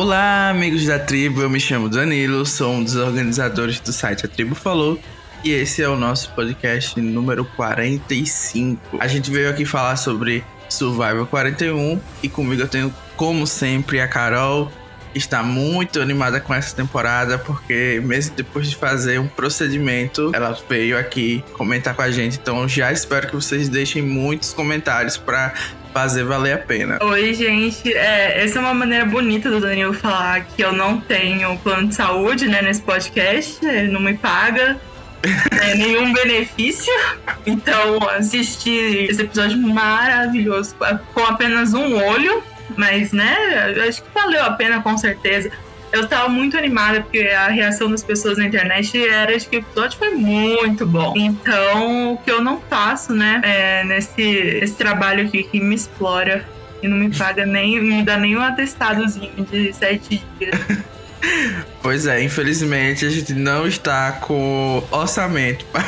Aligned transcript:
Olá, 0.00 0.50
amigos 0.50 0.86
da 0.86 0.96
tribo. 0.96 1.42
Eu 1.42 1.50
me 1.50 1.58
chamo 1.58 1.88
Danilo, 1.88 2.46
sou 2.46 2.72
um 2.72 2.84
dos 2.84 2.94
organizadores 2.94 3.80
do 3.80 3.92
site 3.92 4.24
A 4.24 4.28
Tribo 4.28 4.54
Falou. 4.54 4.96
E 5.42 5.50
esse 5.50 5.82
é 5.82 5.88
o 5.88 5.96
nosso 5.96 6.30
podcast 6.34 7.00
número 7.00 7.44
45. 7.44 8.96
A 9.00 9.08
gente 9.08 9.28
veio 9.28 9.50
aqui 9.50 9.64
falar 9.64 9.96
sobre 9.96 10.44
Survival 10.68 11.26
41 11.26 12.00
e 12.22 12.28
comigo 12.28 12.62
eu 12.62 12.68
tenho, 12.68 12.94
como 13.16 13.44
sempre, 13.44 14.00
a 14.00 14.06
Carol. 14.06 14.70
Está 15.16 15.42
muito 15.42 16.00
animada 16.00 16.38
com 16.38 16.54
essa 16.54 16.76
temporada 16.76 17.36
porque, 17.36 18.00
mesmo 18.04 18.36
depois 18.36 18.70
de 18.70 18.76
fazer 18.76 19.18
um 19.18 19.26
procedimento, 19.26 20.30
ela 20.32 20.56
veio 20.68 20.96
aqui 20.96 21.42
comentar 21.54 21.96
com 21.96 22.02
a 22.02 22.10
gente. 22.12 22.38
Então, 22.40 22.68
já 22.68 22.92
espero 22.92 23.26
que 23.26 23.34
vocês 23.34 23.68
deixem 23.68 24.00
muitos 24.00 24.52
comentários 24.52 25.16
para 25.16 25.54
fazer 25.92 26.24
valer 26.24 26.54
a 26.54 26.58
pena. 26.58 26.98
Oi, 27.02 27.34
gente. 27.34 27.92
É, 27.92 28.44
essa 28.44 28.58
é 28.58 28.60
uma 28.60 28.74
maneira 28.74 29.04
bonita 29.04 29.50
do 29.50 29.60
Danilo 29.60 29.92
falar 29.92 30.44
que 30.44 30.62
eu 30.62 30.72
não 30.72 31.00
tenho 31.00 31.56
plano 31.58 31.88
de 31.88 31.94
saúde 31.94 32.46
né, 32.48 32.62
nesse 32.62 32.82
podcast, 32.82 33.64
ele 33.64 33.90
não 33.90 34.00
me 34.00 34.14
paga. 34.14 34.76
é, 35.60 35.74
nenhum 35.74 36.12
benefício. 36.12 36.92
Então, 37.46 37.98
assisti 38.10 39.06
esse 39.10 39.22
episódio 39.22 39.58
maravilhoso 39.58 40.76
com 41.12 41.24
apenas 41.24 41.74
um 41.74 41.96
olho, 41.96 42.42
mas 42.76 43.12
né, 43.12 43.36
acho 43.88 44.02
que 44.02 44.08
valeu 44.14 44.44
a 44.44 44.52
pena 44.52 44.80
com 44.80 44.96
certeza. 44.96 45.50
Eu 45.92 46.02
estava 46.02 46.28
muito 46.28 46.56
animada 46.56 47.00
porque 47.00 47.20
a 47.20 47.48
reação 47.48 47.90
das 47.90 48.02
pessoas 48.02 48.38
na 48.38 48.46
internet 48.46 49.08
era 49.08 49.36
de 49.38 49.46
que 49.46 49.56
o 49.56 49.60
episódio 49.60 49.98
foi 49.98 50.10
muito 50.10 50.86
bom. 50.86 51.14
Então, 51.16 52.12
o 52.12 52.18
que 52.18 52.30
eu 52.30 52.42
não 52.42 52.60
faço, 52.60 53.14
né, 53.14 53.40
é 53.42 53.84
nesse 53.84 54.22
esse 54.22 54.74
trabalho 54.74 55.26
aqui 55.26 55.42
que 55.42 55.60
me 55.60 55.74
explora 55.74 56.44
e 56.82 56.88
não 56.88 56.96
me 56.96 57.14
paga 57.16 57.46
nem, 57.46 57.80
não 57.80 57.96
me 57.96 58.02
dá 58.02 58.16
nem 58.16 58.36
um 58.36 58.42
atestadozinho 58.42 59.46
de 59.50 59.72
sete 59.72 60.22
dias. 60.38 60.56
Pois 61.82 62.06
é, 62.06 62.22
infelizmente 62.22 63.04
a 63.04 63.10
gente 63.10 63.34
não 63.34 63.66
está 63.66 64.12
com 64.12 64.84
orçamento 64.88 65.64
para 65.66 65.84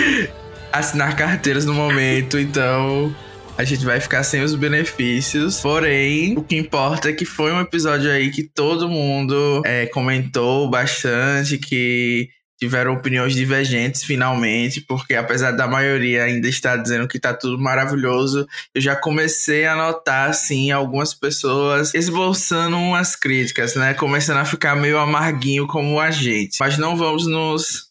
assinar 0.72 1.14
carteiras 1.16 1.66
no 1.66 1.74
momento, 1.74 2.38
então 2.38 3.14
a 3.56 3.64
gente 3.64 3.84
vai 3.84 4.00
ficar 4.00 4.22
sem 4.22 4.42
os 4.42 4.54
benefícios. 4.54 5.60
Porém, 5.60 6.36
o 6.36 6.42
que 6.42 6.56
importa 6.56 7.10
é 7.10 7.12
que 7.12 7.24
foi 7.24 7.52
um 7.52 7.60
episódio 7.60 8.10
aí 8.10 8.30
que 8.30 8.42
todo 8.42 8.88
mundo 8.88 9.62
é, 9.64 9.86
comentou 9.86 10.68
bastante, 10.68 11.58
que 11.58 12.28
tiveram 12.58 12.94
opiniões 12.94 13.34
divergentes 13.34 14.02
finalmente, 14.04 14.80
porque 14.80 15.14
apesar 15.14 15.52
da 15.52 15.66
maioria 15.66 16.24
ainda 16.24 16.48
estar 16.48 16.76
dizendo 16.76 17.06
que 17.06 17.18
tá 17.18 17.34
tudo 17.34 17.58
maravilhoso, 17.58 18.46
eu 18.74 18.80
já 18.80 18.96
comecei 18.96 19.66
a 19.66 19.76
notar 19.76 20.30
assim 20.30 20.70
algumas 20.70 21.12
pessoas 21.12 21.92
esboçando 21.94 22.76
umas 22.76 23.16
críticas, 23.16 23.74
né? 23.74 23.92
Começando 23.94 24.38
a 24.38 24.44
ficar 24.44 24.74
meio 24.74 24.98
amarguinho 24.98 25.66
como 25.66 26.00
a 26.00 26.10
gente. 26.10 26.56
Mas 26.58 26.78
não 26.78 26.96
vamos 26.96 27.26
nos 27.26 27.90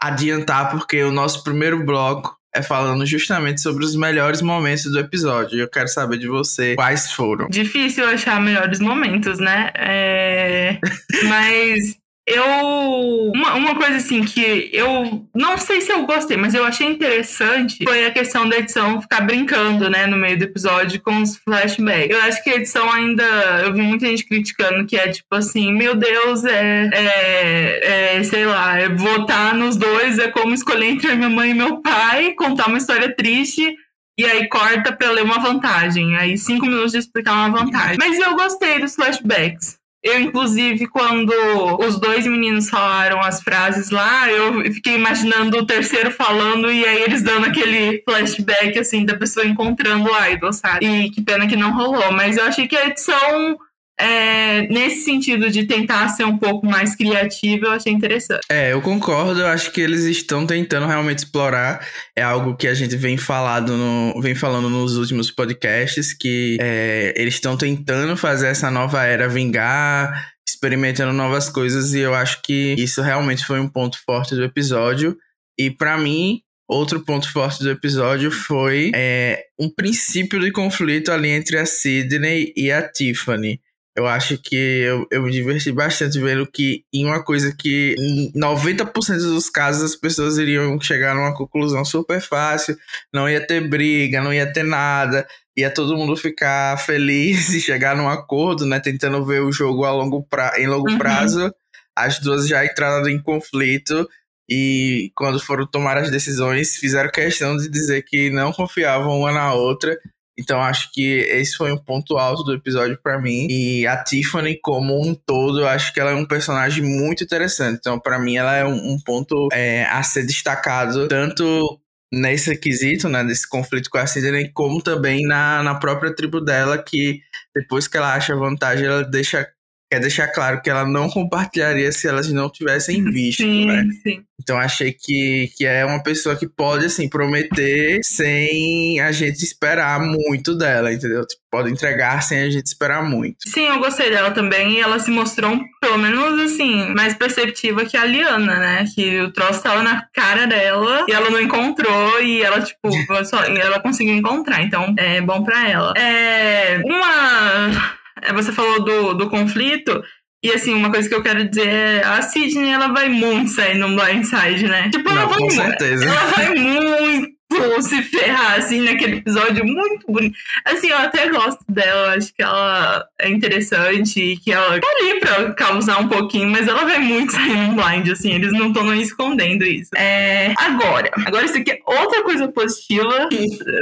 adiantar 0.00 0.70
porque 0.70 1.02
o 1.02 1.10
nosso 1.10 1.42
primeiro 1.42 1.84
bloco 1.84 2.37
é 2.58 2.62
falando 2.62 3.06
justamente 3.06 3.60
sobre 3.60 3.84
os 3.84 3.96
melhores 3.96 4.42
momentos 4.42 4.84
do 4.84 4.98
episódio. 4.98 5.58
Eu 5.58 5.68
quero 5.68 5.88
saber 5.88 6.18
de 6.18 6.28
você 6.28 6.74
quais 6.74 7.12
foram. 7.12 7.48
Difícil 7.48 8.06
achar 8.06 8.40
melhores 8.40 8.80
momentos, 8.80 9.38
né? 9.38 9.70
É... 9.74 10.78
Mas 11.28 11.96
eu. 12.28 13.32
Uma, 13.34 13.54
uma 13.54 13.74
coisa 13.74 13.96
assim 13.96 14.22
que 14.22 14.70
eu 14.72 15.26
não 15.34 15.56
sei 15.58 15.80
se 15.80 15.92
eu 15.92 16.04
gostei, 16.06 16.36
mas 16.36 16.54
eu 16.54 16.64
achei 16.64 16.86
interessante 16.86 17.84
foi 17.84 18.06
a 18.06 18.10
questão 18.10 18.48
da 18.48 18.58
edição 18.58 19.00
ficar 19.00 19.22
brincando, 19.22 19.88
né, 19.88 20.06
no 20.06 20.16
meio 20.16 20.38
do 20.38 20.44
episódio 20.44 21.00
com 21.00 21.22
os 21.22 21.36
flashbacks. 21.36 22.10
Eu 22.10 22.22
acho 22.22 22.42
que 22.42 22.50
a 22.50 22.56
edição 22.56 22.90
ainda. 22.90 23.24
Eu 23.64 23.72
vi 23.72 23.82
muita 23.82 24.06
gente 24.06 24.26
criticando 24.26 24.86
que 24.86 24.96
é 24.96 25.08
tipo 25.08 25.34
assim: 25.34 25.72
meu 25.72 25.94
Deus, 25.94 26.44
é. 26.44 26.90
é, 26.92 28.16
é 28.16 28.22
sei 28.22 28.46
lá, 28.46 28.78
é 28.78 28.88
votar 28.88 29.54
nos 29.54 29.76
dois 29.76 30.18
é 30.18 30.28
como 30.28 30.54
escolher 30.54 30.86
entre 30.86 31.10
a 31.10 31.16
minha 31.16 31.30
mãe 31.30 31.50
e 31.50 31.54
meu 31.54 31.80
pai, 31.80 32.32
contar 32.32 32.68
uma 32.68 32.78
história 32.78 33.14
triste. 33.14 33.74
E 34.18 34.24
aí 34.24 34.48
corta 34.48 34.92
pra 34.92 35.12
ler 35.12 35.22
uma 35.22 35.38
vantagem. 35.38 36.16
Aí 36.16 36.36
cinco 36.36 36.66
minutos 36.66 36.90
de 36.90 36.98
explicar 36.98 37.34
uma 37.34 37.50
vantagem. 37.60 37.96
Mas 38.00 38.18
eu 38.18 38.34
gostei 38.34 38.80
dos 38.80 38.96
flashbacks. 38.96 39.78
Eu, 40.08 40.20
inclusive, 40.20 40.86
quando 40.86 41.32
os 41.80 42.00
dois 42.00 42.26
meninos 42.26 42.70
falaram 42.70 43.20
as 43.20 43.42
frases 43.42 43.90
lá, 43.90 44.30
eu 44.30 44.72
fiquei 44.72 44.94
imaginando 44.94 45.58
o 45.58 45.66
terceiro 45.66 46.10
falando 46.10 46.70
e 46.70 46.84
aí 46.84 47.02
eles 47.02 47.22
dando 47.22 47.46
aquele 47.46 48.02
flashback, 48.08 48.78
assim, 48.78 49.04
da 49.04 49.16
pessoa 49.16 49.46
encontrando 49.46 50.10
o 50.10 50.26
idol, 50.26 50.52
sabe? 50.52 50.86
E 50.86 51.10
que 51.10 51.20
pena 51.20 51.46
que 51.46 51.56
não 51.56 51.74
rolou. 51.74 52.10
Mas 52.12 52.36
eu 52.36 52.44
achei 52.44 52.66
que 52.66 52.76
a 52.76 52.86
edição 52.86 53.58
é, 54.00 54.62
nesse 54.68 55.04
sentido 55.04 55.50
de 55.50 55.66
tentar 55.66 56.08
ser 56.08 56.24
um 56.24 56.38
pouco 56.38 56.64
mais 56.64 56.94
criativo, 56.94 57.66
eu 57.66 57.72
achei 57.72 57.92
interessante. 57.92 58.42
É, 58.50 58.72
eu 58.72 58.80
concordo, 58.80 59.40
eu 59.40 59.46
acho 59.46 59.72
que 59.72 59.80
eles 59.80 60.04
estão 60.04 60.46
tentando 60.46 60.86
realmente 60.86 61.18
explorar. 61.18 61.84
É 62.16 62.22
algo 62.22 62.56
que 62.56 62.68
a 62.68 62.74
gente 62.74 62.96
vem, 62.96 63.16
falado 63.16 63.76
no, 63.76 64.20
vem 64.20 64.34
falando 64.34 64.70
nos 64.70 64.96
últimos 64.96 65.30
podcasts, 65.30 66.12
que 66.12 66.56
é, 66.60 67.12
eles 67.16 67.34
estão 67.34 67.56
tentando 67.56 68.16
fazer 68.16 68.46
essa 68.48 68.70
nova 68.70 69.04
era 69.04 69.28
vingar, 69.28 70.32
experimentando 70.48 71.12
novas 71.12 71.48
coisas, 71.48 71.92
e 71.92 72.00
eu 72.00 72.14
acho 72.14 72.40
que 72.42 72.74
isso 72.78 73.02
realmente 73.02 73.44
foi 73.44 73.58
um 73.58 73.68
ponto 73.68 73.98
forte 74.06 74.34
do 74.34 74.44
episódio. 74.44 75.16
E 75.58 75.70
para 75.70 75.98
mim, 75.98 76.40
Outro 76.70 77.02
ponto 77.02 77.32
forte 77.32 77.62
do 77.62 77.70
episódio 77.70 78.30
foi 78.30 78.92
é, 78.94 79.42
um 79.58 79.70
princípio 79.70 80.38
de 80.38 80.52
conflito 80.52 81.10
ali 81.10 81.30
entre 81.30 81.56
a 81.56 81.64
Sidney 81.64 82.52
e 82.54 82.70
a 82.70 82.86
Tiffany. 82.86 83.58
Eu 83.98 84.06
acho 84.06 84.38
que 84.38 84.54
eu, 84.54 85.08
eu 85.10 85.24
me 85.24 85.32
diverti 85.32 85.72
bastante 85.72 86.20
vendo 86.20 86.46
que 86.46 86.84
em 86.94 87.04
uma 87.04 87.20
coisa 87.20 87.52
que 87.52 87.96
em 87.98 88.30
90% 88.32 89.16
dos 89.16 89.50
casos 89.50 89.82
as 89.82 89.96
pessoas 89.96 90.38
iriam 90.38 90.80
chegar 90.80 91.16
numa 91.16 91.34
conclusão 91.34 91.84
super 91.84 92.20
fácil, 92.20 92.78
não 93.12 93.28
ia 93.28 93.44
ter 93.44 93.60
briga, 93.68 94.22
não 94.22 94.32
ia 94.32 94.52
ter 94.52 94.62
nada, 94.62 95.26
ia 95.56 95.68
todo 95.68 95.96
mundo 95.96 96.16
ficar 96.16 96.78
feliz 96.78 97.48
e 97.52 97.60
chegar 97.60 97.96
num 97.96 98.08
acordo, 98.08 98.64
né, 98.64 98.78
tentando 98.78 99.26
ver 99.26 99.42
o 99.42 99.50
jogo 99.50 99.84
a 99.84 99.90
longo 99.90 100.22
pra, 100.30 100.52
em 100.60 100.68
longo 100.68 100.88
uhum. 100.88 100.96
prazo. 100.96 101.52
As 101.96 102.20
duas 102.20 102.46
já 102.46 102.64
entraram 102.64 103.08
em 103.08 103.20
conflito 103.20 104.08
e 104.48 105.10
quando 105.16 105.40
foram 105.40 105.66
tomar 105.66 105.96
as 105.96 106.08
decisões, 106.08 106.76
fizeram 106.76 107.10
questão 107.10 107.56
de 107.56 107.68
dizer 107.68 108.04
que 108.04 108.30
não 108.30 108.52
confiavam 108.52 109.18
uma 109.18 109.32
na 109.32 109.52
outra 109.54 109.98
então 110.38 110.60
acho 110.62 110.90
que 110.92 111.02
esse 111.02 111.56
foi 111.56 111.72
um 111.72 111.76
ponto 111.76 112.16
alto 112.16 112.44
do 112.44 112.54
episódio 112.54 112.98
para 113.02 113.20
mim. 113.20 113.48
E 113.50 113.86
a 113.86 114.02
Tiffany 114.02 114.58
como 114.62 115.00
um 115.00 115.14
todo, 115.14 115.60
eu 115.60 115.68
acho 115.68 115.92
que 115.92 116.00
ela 116.00 116.12
é 116.12 116.14
um 116.14 116.24
personagem 116.24 116.84
muito 116.84 117.24
interessante. 117.24 117.78
Então 117.78 117.98
para 117.98 118.18
mim 118.18 118.36
ela 118.36 118.54
é 118.54 118.64
um, 118.64 118.92
um 118.92 119.00
ponto 119.04 119.48
é, 119.52 119.84
a 119.86 120.02
ser 120.02 120.24
destacado 120.24 121.08
tanto 121.08 121.80
nesse 122.12 122.56
quesito, 122.56 123.08
né, 123.08 123.22
desse 123.22 123.46
conflito 123.48 123.90
com 123.90 123.98
a 123.98 124.06
Sidney, 124.06 124.50
como 124.52 124.82
também 124.82 125.22
na, 125.26 125.62
na 125.62 125.74
própria 125.74 126.14
tribo 126.14 126.40
dela, 126.40 126.82
que 126.82 127.20
depois 127.54 127.86
que 127.86 127.96
ela 127.96 128.14
acha 128.14 128.34
vantagem, 128.34 128.86
ela 128.86 129.02
deixa 129.02 129.46
quer 129.90 130.00
deixar 130.00 130.28
claro 130.28 130.60
que 130.60 130.70
ela 130.70 130.86
não 130.86 131.08
compartilharia 131.08 131.90
se 131.92 132.06
elas 132.06 132.30
não 132.30 132.50
tivessem 132.50 133.02
visto, 133.10 133.42
sim, 133.42 133.66
né? 133.66 133.84
Sim. 134.02 134.22
Então 134.40 134.56
achei 134.56 134.92
que, 134.92 135.50
que 135.56 135.66
é 135.66 135.84
uma 135.84 136.02
pessoa 136.02 136.36
que 136.36 136.48
pode, 136.48 136.86
assim, 136.86 137.08
prometer 137.08 137.98
sem 138.02 139.00
a 139.00 139.10
gente 139.10 139.42
esperar 139.44 140.00
muito 140.00 140.56
dela, 140.56 140.92
entendeu? 140.92 141.26
Tipo, 141.26 141.42
pode 141.50 141.70
entregar 141.70 142.22
sem 142.22 142.44
a 142.44 142.50
gente 142.50 142.66
esperar 142.66 143.02
muito. 143.02 143.36
Sim, 143.46 143.66
eu 143.66 143.78
gostei 143.78 144.10
dela 144.10 144.30
também 144.30 144.74
e 144.74 144.80
ela 144.80 145.00
se 145.00 145.10
mostrou, 145.10 145.58
pelo 145.80 145.98
menos, 145.98 146.40
assim, 146.40 146.94
mais 146.94 147.14
perceptiva 147.14 147.84
que 147.84 147.96
a 147.96 148.04
Liana, 148.04 148.58
né? 148.58 148.84
Que 148.94 149.20
o 149.20 149.32
troço 149.32 149.62
tava 149.62 149.82
na 149.82 150.06
cara 150.14 150.46
dela 150.46 151.04
e 151.08 151.12
ela 151.12 151.30
não 151.30 151.40
encontrou 151.40 152.22
e 152.22 152.40
ela, 152.40 152.62
tipo, 152.62 152.90
só, 153.24 153.44
ela 153.44 153.80
conseguiu 153.80 154.14
encontrar. 154.14 154.62
Então, 154.62 154.94
é 154.96 155.20
bom 155.20 155.42
pra 155.42 155.68
ela. 155.68 155.92
É... 155.96 156.80
Uma 156.84 157.97
você 158.34 158.52
falou 158.52 158.84
do, 158.84 159.14
do 159.14 159.30
conflito, 159.30 160.02
e 160.42 160.52
assim, 160.52 160.72
uma 160.72 160.90
coisa 160.90 161.08
que 161.08 161.14
eu 161.14 161.22
quero 161.22 161.48
dizer 161.48 161.66
é 161.66 162.04
a 162.04 162.22
Sidney, 162.22 162.70
ela 162.70 162.88
vai 162.88 163.08
muito 163.08 163.50
sair 163.50 163.76
no 163.76 163.96
blindside, 163.96 164.68
né? 164.68 164.88
Tipo, 164.88 165.10
ela 165.10 165.22
Não, 165.22 165.28
vai, 165.28 165.38
com 165.38 165.50
certeza. 165.50 166.04
Ela 166.04 166.24
vai 166.26 166.54
muito 166.54 167.38
se 167.80 168.02
ferrar, 168.02 168.58
assim, 168.58 168.82
naquele 168.82 169.16
episódio 169.16 169.64
muito 169.64 170.06
bonito. 170.06 170.36
Assim, 170.64 170.88
eu 170.88 170.98
até 170.98 171.28
gosto 171.28 171.64
dela, 171.68 172.14
acho 172.14 172.32
que 172.32 172.42
ela 172.42 173.04
é 173.20 173.28
interessante 173.28 174.20
e 174.20 174.36
que 174.36 174.52
ela 174.52 174.80
tá 174.80 174.86
ali 175.00 175.18
pra 175.18 175.52
causar 175.54 175.98
um 176.00 176.08
pouquinho, 176.08 176.50
mas 176.50 176.68
ela 176.68 176.84
vai 176.84 176.98
muito 176.98 177.32
sair 177.32 177.56
no 177.56 177.74
blind, 177.74 178.08
assim, 178.10 178.32
eles 178.32 178.52
não 178.52 178.68
estão 178.68 178.94
escondendo 178.94 179.64
isso. 179.64 179.90
É, 179.96 180.54
agora, 180.58 181.10
agora 181.26 181.46
isso 181.46 181.58
aqui 181.58 181.72
é 181.72 181.80
outra 181.84 182.22
coisa 182.22 182.46
positiva, 182.48 183.28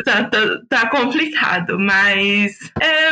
tá, 0.04 0.24
tá, 0.24 0.40
tá 0.68 0.88
complicado, 0.88 1.78
mas 1.78 2.58
é, 2.80 3.10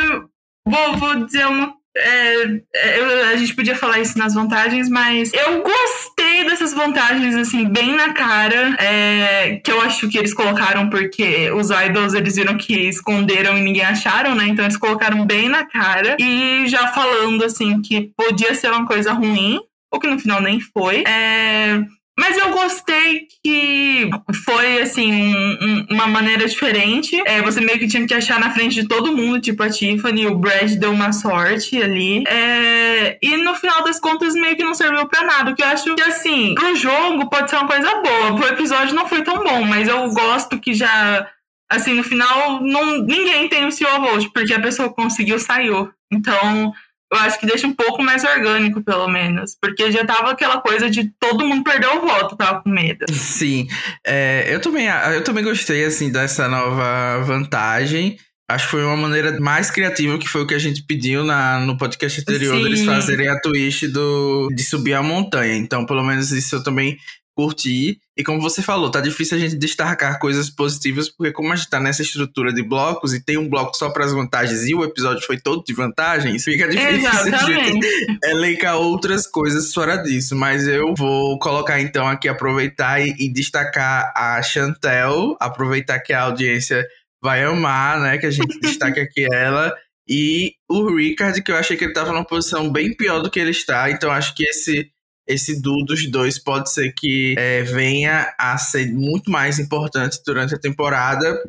Vou, 0.67 0.97
vou 0.97 1.25
dizer 1.25 1.47
uma. 1.47 1.75
É, 1.97 2.43
é, 2.75 3.01
eu, 3.01 3.29
a 3.29 3.37
gente 3.37 3.55
podia 3.55 3.77
falar 3.77 4.01
isso 4.01 4.19
nas 4.19 4.35
vantagens, 4.35 4.89
mas 4.89 5.33
eu 5.33 5.63
gostei 5.63 6.43
dessas 6.45 6.75
vantagens, 6.75 7.37
assim, 7.37 7.69
bem 7.69 7.95
na 7.95 8.13
cara, 8.13 8.75
é, 8.81 9.61
que 9.63 9.71
eu 9.71 9.81
acho 9.81 10.09
que 10.09 10.19
eles 10.19 10.35
colocaram 10.35 10.91
porque 10.91 11.53
os 11.53 11.71
idols, 11.71 12.15
eles 12.15 12.35
viram 12.35 12.57
que 12.57 12.89
esconderam 12.89 13.57
e 13.57 13.61
ninguém 13.61 13.85
acharam, 13.85 14.35
né? 14.35 14.49
Então 14.49 14.65
eles 14.65 14.77
colocaram 14.77 15.25
bem 15.25 15.49
na 15.49 15.65
cara. 15.65 16.17
E 16.19 16.67
já 16.67 16.89
falando, 16.89 17.45
assim, 17.45 17.81
que 17.81 18.11
podia 18.17 18.55
ser 18.55 18.73
uma 18.73 18.87
coisa 18.87 19.13
ruim, 19.13 19.61
ou 19.93 20.01
que 20.01 20.09
no 20.09 20.19
final 20.19 20.41
nem 20.41 20.59
foi. 20.59 21.05
É, 21.07 21.81
mas 22.17 22.39
eu 22.39 22.51
gostei 22.51 23.27
que 23.43 24.09
foi, 24.45 24.83
assim, 24.83 25.13
um, 25.13 25.87
uma 25.91 26.07
maneira 26.07 26.47
diferente. 26.47 27.21
É, 27.27 27.43
você 27.43 27.61
meio 27.61 27.79
que 27.79 27.89
tinha 27.89 28.07
que 28.07 28.15
achar 28.15 28.39
na 28.39 28.53
frente 28.53 28.81
de 28.81 28.87
todo 28.89 29.17
mundo, 29.17 29.41
tipo 29.41 29.63
a 29.63 29.69
Tiffany, 29.69 30.27
o 30.27 30.39
Brad 30.39 30.73
deu 30.75 30.93
uma 30.93 31.13
sorte 31.13 31.83
ali. 31.83 32.23
É, 32.29 33.19
e 33.21 33.37
no 33.39 33.55
final 33.57 33.83
das 33.83 33.99
contas, 33.99 34.35
meio 34.35 34.57
que 34.57 34.63
não 34.63 34.75
serviu 34.75 35.07
pra 35.09 35.25
nada. 35.25 35.51
O 35.51 35.55
que 35.57 35.63
eu 35.63 35.67
acho 35.67 35.93
que, 35.95 36.03
assim, 36.03 36.55
pro 36.55 36.77
jogo 36.77 37.29
pode 37.29 37.51
ser 37.51 37.57
uma 37.57 37.67
coisa 37.67 38.01
boa. 38.01 38.37
Pro 38.37 38.49
episódio 38.49 38.95
não 38.95 39.09
foi 39.09 39.23
tão 39.23 39.43
bom, 39.43 39.65
mas 39.65 39.89
eu 39.89 40.09
gosto 40.11 40.61
que 40.61 40.73
já. 40.73 41.29
Assim, 41.69 41.95
no 41.95 42.05
final, 42.05 42.61
não, 42.61 42.99
ninguém 42.99 43.49
tem 43.49 43.67
o 43.67 43.73
CEO 43.73 44.01
Vote, 44.01 44.31
porque 44.33 44.55
a 44.55 44.61
pessoa 44.61 44.93
conseguiu 44.93 45.39
saiu. 45.41 45.91
Então, 46.13 46.73
eu 47.13 47.19
acho 47.19 47.39
que 47.39 47.47
deixa 47.47 47.67
um 47.67 47.75
pouco 47.75 48.03
mais 48.03 48.25
orgânico, 48.25 48.83
pelo 48.83 49.09
menos. 49.09 49.57
Porque 49.61 49.91
já 49.93 50.05
tava 50.05 50.31
aquela 50.31 50.61
coisa 50.61 50.91
de 50.91 51.11
todo 51.19 51.47
mundo 51.47 51.63
perder 51.63 51.89
o 51.89 52.01
voto, 52.01 52.37
tava 52.37 52.63
com 52.63 52.71
medo. 52.71 53.05
Sim. 53.13 53.69
É, 54.07 54.47
eu, 54.49 54.61
também, 54.61 54.87
eu 54.87 55.23
também 55.23 55.45
gostei, 55.45 55.85
assim, 55.85 56.11
dessa 56.11 56.49
nova 56.49 57.23
vantagem. 57.25 58.19
Acho 58.51 58.67
que 58.67 58.73
foi 58.73 58.85
uma 58.85 58.97
maneira 58.97 59.41
mais 59.41 59.71
criativa, 59.71 60.19
que 60.19 60.29
foi 60.29 60.43
o 60.43 60.47
que 60.47 60.55
a 60.55 60.59
gente 60.59 60.83
pediu 60.83 61.25
na, 61.25 61.61
no 61.61 61.79
podcast 61.79 62.21
anterior, 62.21 62.57
Sim. 62.57 62.63
deles 62.63 62.85
fazerem 62.85 63.29
a 63.29 63.41
twist 63.41 63.89
do, 63.89 64.49
de 64.55 64.63
subir 64.63 64.93
a 64.93 65.03
montanha. 65.03 65.57
Então, 65.57 65.87
pelo 65.87 66.03
menos 66.03 66.31
isso 66.31 66.57
eu 66.57 66.63
também 66.63 66.99
curti. 67.35 67.99
E 68.17 68.23
como 68.23 68.41
você 68.41 68.63
falou, 68.63 68.91
tá 68.91 69.01
difícil 69.01 69.37
a 69.37 69.41
gente 69.41 69.57
destacar 69.57 70.19
coisas 70.19 70.49
positivas, 70.49 71.09
porque 71.09 71.33
como 71.33 71.53
a 71.53 71.57
gente 71.57 71.69
tá 71.69 71.81
nessa 71.81 72.03
estrutura 72.03 72.53
de 72.53 72.63
blocos 72.63 73.13
e 73.13 73.23
tem 73.23 73.37
um 73.37 73.49
bloco 73.49 73.77
só 73.77 73.91
para 73.91 74.05
as 74.05 74.13
vantagens 74.13 74.67
e 74.69 74.75
o 74.75 74.85
episódio 74.85 75.27
foi 75.27 75.39
todo 75.39 75.65
de 75.65 75.75
vantagens, 75.75 76.45
fica 76.45 76.69
difícil 76.69 77.09
a 77.11 77.45
gente 77.45 77.87
elencar 78.25 78.77
outras 78.77 79.27
coisas 79.27 79.73
fora 79.75 79.97
disso. 79.97 80.37
Mas 80.37 80.69
eu 80.69 80.95
vou 80.95 81.39
colocar 81.39 81.81
então 81.81 82.07
aqui, 82.07 82.29
aproveitar 82.29 83.01
e, 83.01 83.15
e 83.19 83.33
destacar 83.33 84.13
a 84.17 84.41
Chantel, 84.43 85.37
aproveitar 85.41 85.99
que 85.99 86.13
a 86.13 86.23
audiência 86.23 86.87
vai 87.23 87.43
amar, 87.43 88.01
né? 88.01 88.19
Que 88.19 88.27
a 88.27 88.31
gente 88.31 88.59
destaque 88.61 89.01
aqui 89.01 89.27
ela. 89.33 89.75
E 90.07 90.53
o 90.69 90.95
Richard, 90.95 91.43
que 91.43 91.51
eu 91.51 91.57
achei 91.57 91.77
que 91.77 91.85
ele 91.85 91.95
tava 91.95 92.13
numa 92.13 92.27
posição 92.27 92.71
bem 92.71 92.95
pior 92.95 93.21
do 93.21 93.31
que 93.31 93.41
ele 93.41 93.51
está. 93.51 93.91
Então 93.91 94.11
acho 94.11 94.35
que 94.35 94.45
esse 94.45 94.91
esse 95.27 95.61
duo 95.61 95.85
dos 95.85 96.11
dois 96.11 96.39
pode 96.39 96.71
ser 96.71 96.93
que 96.93 97.35
é, 97.39 97.63
venha 97.63 98.33
a 98.39 98.59
ser 98.59 98.93
muito 98.93 99.31
mais 99.31 99.59
importante 99.59 100.21
durante 100.25 100.55
a 100.55 100.59
temporada. 100.59 101.43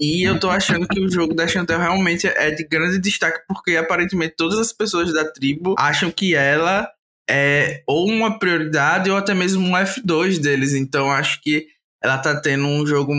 E 0.00 0.26
eu 0.26 0.38
tô 0.38 0.50
achando 0.50 0.86
que 0.88 1.00
o 1.00 1.10
jogo 1.10 1.34
da 1.34 1.46
Chantel 1.46 1.78
realmente 1.78 2.26
é 2.26 2.50
de 2.50 2.66
grande 2.66 2.98
destaque, 2.98 3.40
porque 3.46 3.76
aparentemente 3.76 4.34
todas 4.36 4.58
as 4.58 4.72
pessoas 4.72 5.12
da 5.12 5.24
tribo 5.30 5.74
acham 5.78 6.10
que 6.10 6.34
ela 6.34 6.88
é 7.28 7.82
ou 7.86 8.08
uma 8.08 8.38
prioridade 8.38 9.10
ou 9.10 9.16
até 9.16 9.32
mesmo 9.32 9.66
um 9.66 9.72
F2 9.72 10.38
deles. 10.38 10.74
Então 10.74 11.10
acho 11.10 11.40
que 11.40 11.66
ela 12.02 12.18
tá 12.18 12.40
tendo 12.40 12.66
um 12.66 12.84
jogo 12.86 13.12